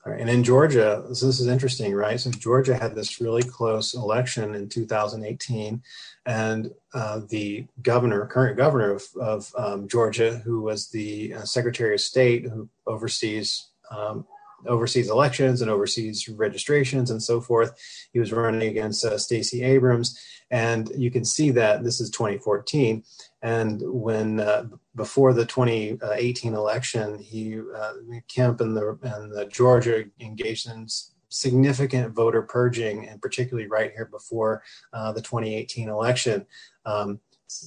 [0.05, 2.19] and in Georgia, so this is interesting, right?
[2.19, 5.81] So Georgia had this really close election in 2018,
[6.27, 11.95] and uh, the governor, current governor of, of um, Georgia, who was the uh, Secretary
[11.95, 14.27] of State who oversees um,
[14.67, 17.73] oversees elections and oversees registrations and so forth.
[18.13, 20.19] He was running against uh, Stacey Abrams,
[20.51, 23.05] and you can see that this is 2014.
[23.43, 27.93] And when uh, before the 2018 election, he uh,
[28.29, 30.87] Kemp and the and the Georgia engaged in
[31.29, 34.63] significant voter purging, and particularly right here before
[34.93, 36.47] uh, the 2018 election.
[36.85, 37.21] Um,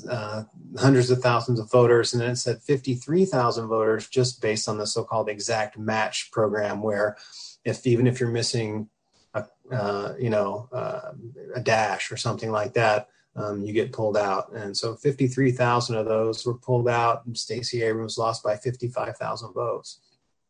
[0.09, 0.43] uh,
[0.77, 4.87] hundreds of thousands of voters, and then it said 53,000 voters just based on the
[4.87, 7.17] so-called exact match program, where
[7.63, 8.89] if even if you're missing
[9.33, 11.11] a, uh, you know uh,
[11.53, 14.51] a dash or something like that, um, you get pulled out.
[14.53, 19.99] And so 53,000 of those were pulled out, and Stacey Abrams lost by 55,000 votes.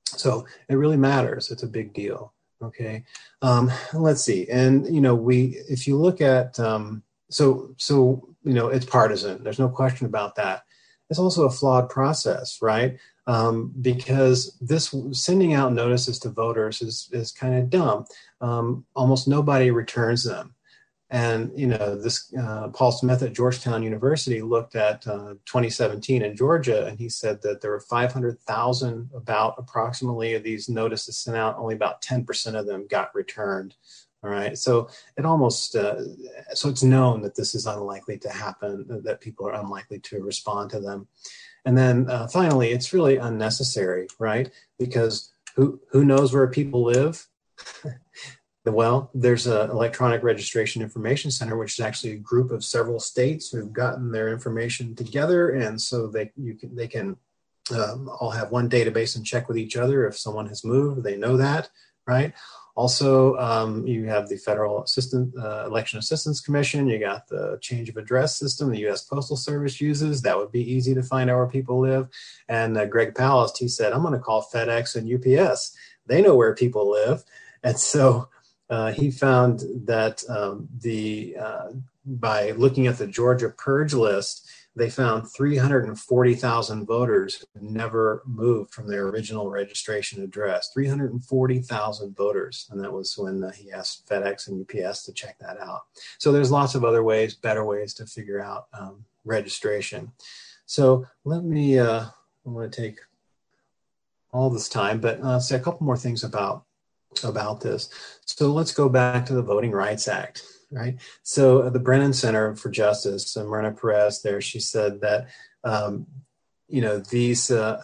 [0.05, 1.51] So it really matters.
[1.51, 2.33] It's a big deal.
[2.61, 3.03] Okay.
[3.41, 4.47] Um, let's see.
[4.49, 9.43] And, you know, we, if you look at, um, so, so, you know, it's partisan.
[9.43, 10.63] There's no question about that.
[11.09, 12.97] It's also a flawed process, right?
[13.27, 18.05] Um, because this sending out notices to voters is, is kind of dumb.
[18.41, 20.55] Um, almost nobody returns them.
[21.11, 26.35] And you know, this uh, Paul Smith at Georgetown University looked at uh, 2017 in
[26.35, 31.57] Georgia, and he said that there were 500,000, about approximately, of these notices sent out.
[31.57, 33.75] Only about 10% of them got returned.
[34.23, 36.01] All right, so it almost uh,
[36.55, 39.01] so it's known that this is unlikely to happen.
[39.03, 41.07] That people are unlikely to respond to them.
[41.65, 44.49] And then uh, finally, it's really unnecessary, right?
[44.79, 47.27] Because who who knows where people live?
[48.65, 53.49] Well, there's an electronic registration information center, which is actually a group of several states
[53.49, 57.15] who've gotten their information together, and so they can they can
[57.71, 61.03] um, all have one database and check with each other if someone has moved.
[61.03, 61.69] They know that,
[62.07, 62.33] right?
[62.75, 66.87] Also, um, you have the Federal Assistant uh, Election Assistance Commission.
[66.87, 69.03] You got the change of address system the U.S.
[69.03, 70.23] Postal Service uses.
[70.23, 72.09] That would be easy to find out where people live.
[72.49, 75.75] And uh, Greg Palast, he said, "I'm going to call FedEx and UPS.
[76.07, 77.23] They know where people live."
[77.63, 78.27] And so
[78.69, 81.67] uh, he found that um, the uh,
[82.05, 89.07] by looking at the Georgia purge list, they found 340,000 voters never moved from their
[89.07, 90.69] original registration address.
[90.73, 95.59] 340,000 voters, and that was when uh, he asked FedEx and UPS to check that
[95.59, 95.83] out.
[96.17, 100.11] So there's lots of other ways, better ways to figure out um, registration.
[100.65, 101.79] So let me.
[101.79, 102.05] Uh,
[102.45, 102.99] I want to take
[104.31, 106.65] all this time, but uh, say a couple more things about
[107.23, 107.89] about this.
[108.25, 110.97] So let's go back to the Voting Rights Act, right?
[111.23, 115.27] So the Brennan Center for Justice, uh, Myrna Perez, there, she said that
[115.63, 116.07] um,
[116.67, 117.51] you know these.
[117.51, 117.81] Uh,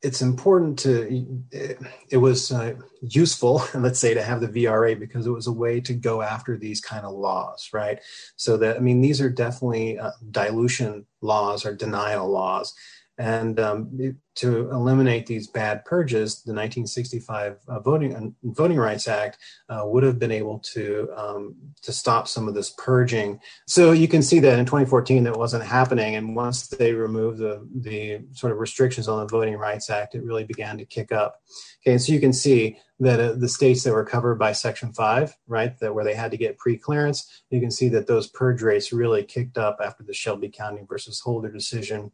[0.00, 1.78] it's important to it,
[2.08, 5.80] it was uh, useful let's say to have the vra because it was a way
[5.80, 7.98] to go after these kind of laws right
[8.36, 12.74] so that i mean these are definitely uh, dilution laws or denial laws
[13.18, 19.38] and um, to eliminate these bad purges, the 1965 uh, Voting uh, Voting Rights Act
[19.68, 23.40] uh, would have been able to um, to stop some of this purging.
[23.66, 27.66] So you can see that in 2014 that wasn't happening, and once they removed the
[27.74, 31.42] the sort of restrictions on the Voting Rights Act, it really began to kick up.
[31.82, 34.92] Okay, and so you can see that uh, the states that were covered by Section
[34.92, 38.60] 5, right, that where they had to get pre-clearance, you can see that those purge
[38.60, 42.10] rates really kicked up after the Shelby County versus Holder decision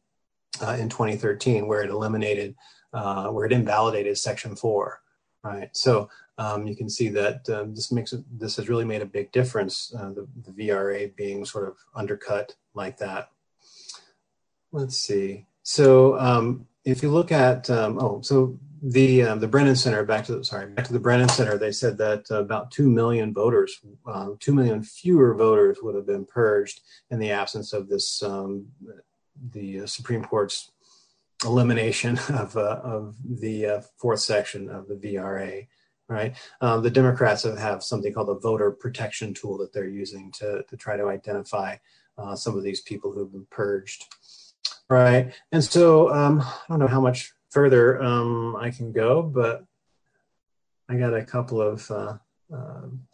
[0.62, 2.54] uh, in 2013, where it eliminated,
[2.92, 5.00] uh, where it invalidated Section 4,
[5.42, 5.70] right?
[5.72, 9.06] So um, you can see that uh, this makes it, this has really made a
[9.06, 13.30] big difference, uh, the, the, VRA being sort of undercut like that.
[14.72, 15.46] Let's see.
[15.62, 20.26] So um, if you look at, um, oh, so the um, the Brennan Center, back
[20.26, 23.80] to the, sorry, back to the Brennan Center, they said that about two million voters,
[24.06, 28.66] uh, two million fewer voters would have been purged in the absence of this um,
[29.50, 30.70] the uh, Supreme Court's
[31.44, 35.66] elimination of, uh, of the uh, fourth section of the VRA.
[36.06, 40.30] Right, um, the Democrats have, have something called the voter protection tool that they're using
[40.32, 41.76] to, to try to identify
[42.18, 44.04] uh, some of these people who've been purged.
[44.90, 49.64] Right, and so um, I don't know how much further um, I can go, but
[50.90, 52.18] I got a couple of uh,
[52.52, 53.06] um,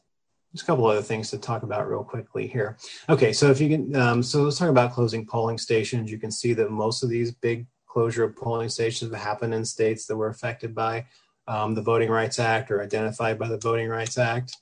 [0.53, 2.77] just a couple other things to talk about real quickly here.
[3.09, 6.11] Okay, so if you can, um, so let's talk about closing polling stations.
[6.11, 9.65] You can see that most of these big closure of polling stations have happened in
[9.65, 11.07] states that were affected by
[11.47, 14.57] um, the Voting Rights Act or identified by the Voting Rights Act,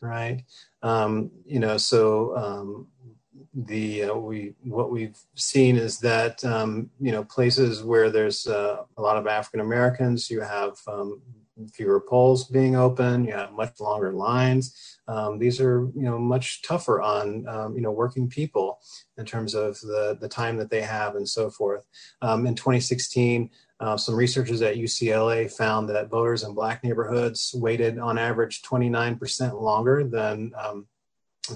[0.00, 0.42] right?
[0.82, 2.88] Um, you know, so um,
[3.54, 8.82] the uh, we what we've seen is that um, you know places where there's uh,
[8.96, 11.20] a lot of African Americans, you have um,
[11.72, 14.98] fewer polls being open, you have much longer lines.
[15.08, 18.78] Um, these are you know much tougher on um, you know working people
[19.18, 21.84] in terms of the the time that they have and so forth.
[22.20, 23.50] Um, in 2016,
[23.80, 29.60] uh, some researchers at UCLA found that voters in black neighborhoods waited on average 29%
[29.60, 30.86] longer than um,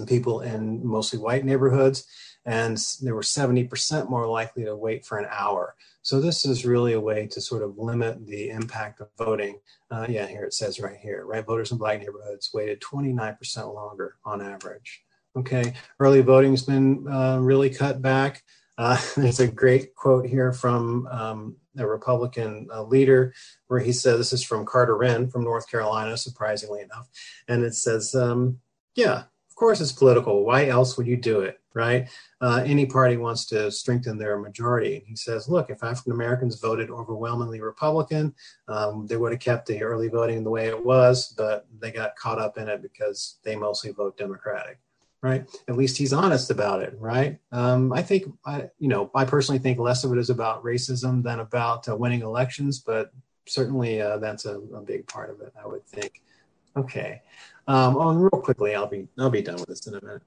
[0.05, 2.05] people in mostly white neighborhoods,
[2.47, 5.75] and they were 70% more likely to wait for an hour.
[6.01, 9.59] So this is really a way to sort of limit the impact of voting.
[9.91, 11.45] Uh, yeah, here it says right here, right?
[11.45, 15.03] Voters in black neighborhoods waited 29% longer on average.
[15.35, 18.41] Okay, early voting's been uh, really cut back.
[18.77, 23.33] Uh, there's a great quote here from um, a Republican uh, leader
[23.67, 27.09] where he said, this is from Carter Wrenn from North Carolina, surprisingly enough.
[27.49, 28.59] And it says, um,
[28.95, 29.23] yeah,
[29.57, 30.45] course it's political.
[30.45, 31.59] Why else would you do it?
[31.77, 32.09] right?
[32.41, 35.03] Uh, any party wants to strengthen their majority.
[35.07, 38.33] He says, look, if African Americans voted overwhelmingly Republican,
[38.67, 42.15] um, they would have kept the early voting the way it was, but they got
[42.15, 44.79] caught up in it because they mostly vote Democratic.
[45.21, 45.47] Right.
[45.67, 46.95] At least he's honest about it.
[46.99, 47.39] Right.
[47.51, 51.23] Um, I think, I, you know, I personally think less of it is about racism
[51.23, 53.11] than about uh, winning elections, but
[53.47, 56.21] certainly uh, that's a, a, big part of it, I would think.
[56.75, 57.21] Okay.
[57.67, 60.21] Um, oh, and real quickly, I'll be I'll be done with this in a minute.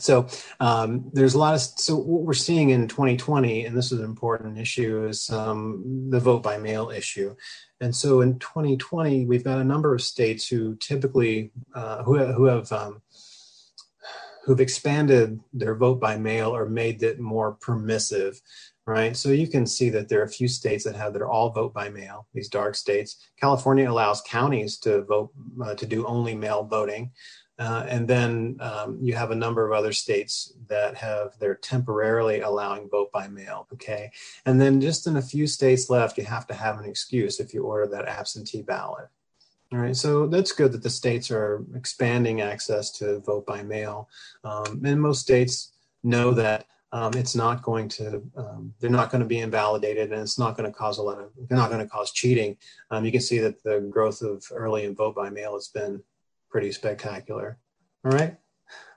[0.00, 0.28] So
[0.60, 4.04] um, there's a lot of so what we're seeing in 2020, and this is an
[4.04, 7.34] important issue, is um, the vote by mail issue.
[7.80, 12.44] And so in 2020, we've got a number of states who typically uh, who who
[12.44, 13.02] have um,
[14.44, 18.40] who've expanded their vote by mail or made it more permissive.
[18.88, 21.28] Right, so you can see that there are a few states that have that are
[21.28, 22.26] all vote by mail.
[22.32, 23.28] These dark states.
[23.38, 25.30] California allows counties to vote
[25.62, 27.10] uh, to do only mail voting.
[27.58, 32.40] Uh, and then um, you have a number of other states that have they're temporarily
[32.40, 33.68] allowing vote by mail.
[33.74, 34.10] Okay,
[34.46, 37.52] and then just in a few states left, you have to have an excuse if
[37.52, 39.08] you order that absentee ballot.
[39.70, 44.08] All right, so that's good that the states are expanding access to vote by mail,
[44.44, 45.72] um, and most states
[46.02, 50.22] know that um, it's not going to um, they're not going to be invalidated and
[50.22, 52.56] it's not going to cause a lot of they're not going to cause cheating
[52.90, 56.02] um, you can see that the growth of early and vote by mail has been
[56.50, 57.58] pretty spectacular.
[58.04, 58.36] All right.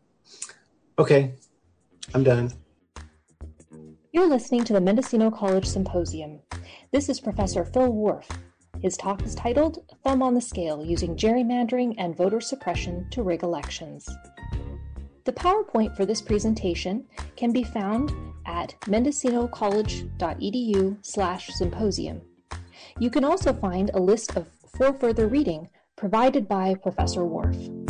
[0.99, 1.33] Okay,
[2.13, 2.53] I'm done.
[4.11, 6.39] You're listening to the Mendocino College Symposium.
[6.91, 8.29] This is Professor Phil Whorf.
[8.79, 13.41] His talk is titled Thumb on the Scale Using Gerrymandering and Voter Suppression to Rig
[13.41, 14.07] Elections.
[15.25, 17.05] The PowerPoint for this presentation
[17.37, 18.11] can be found
[18.45, 22.21] at mendocinocollege.edu slash symposium.
[22.99, 27.82] You can also find a list of for further reading provided by Professor Whorf.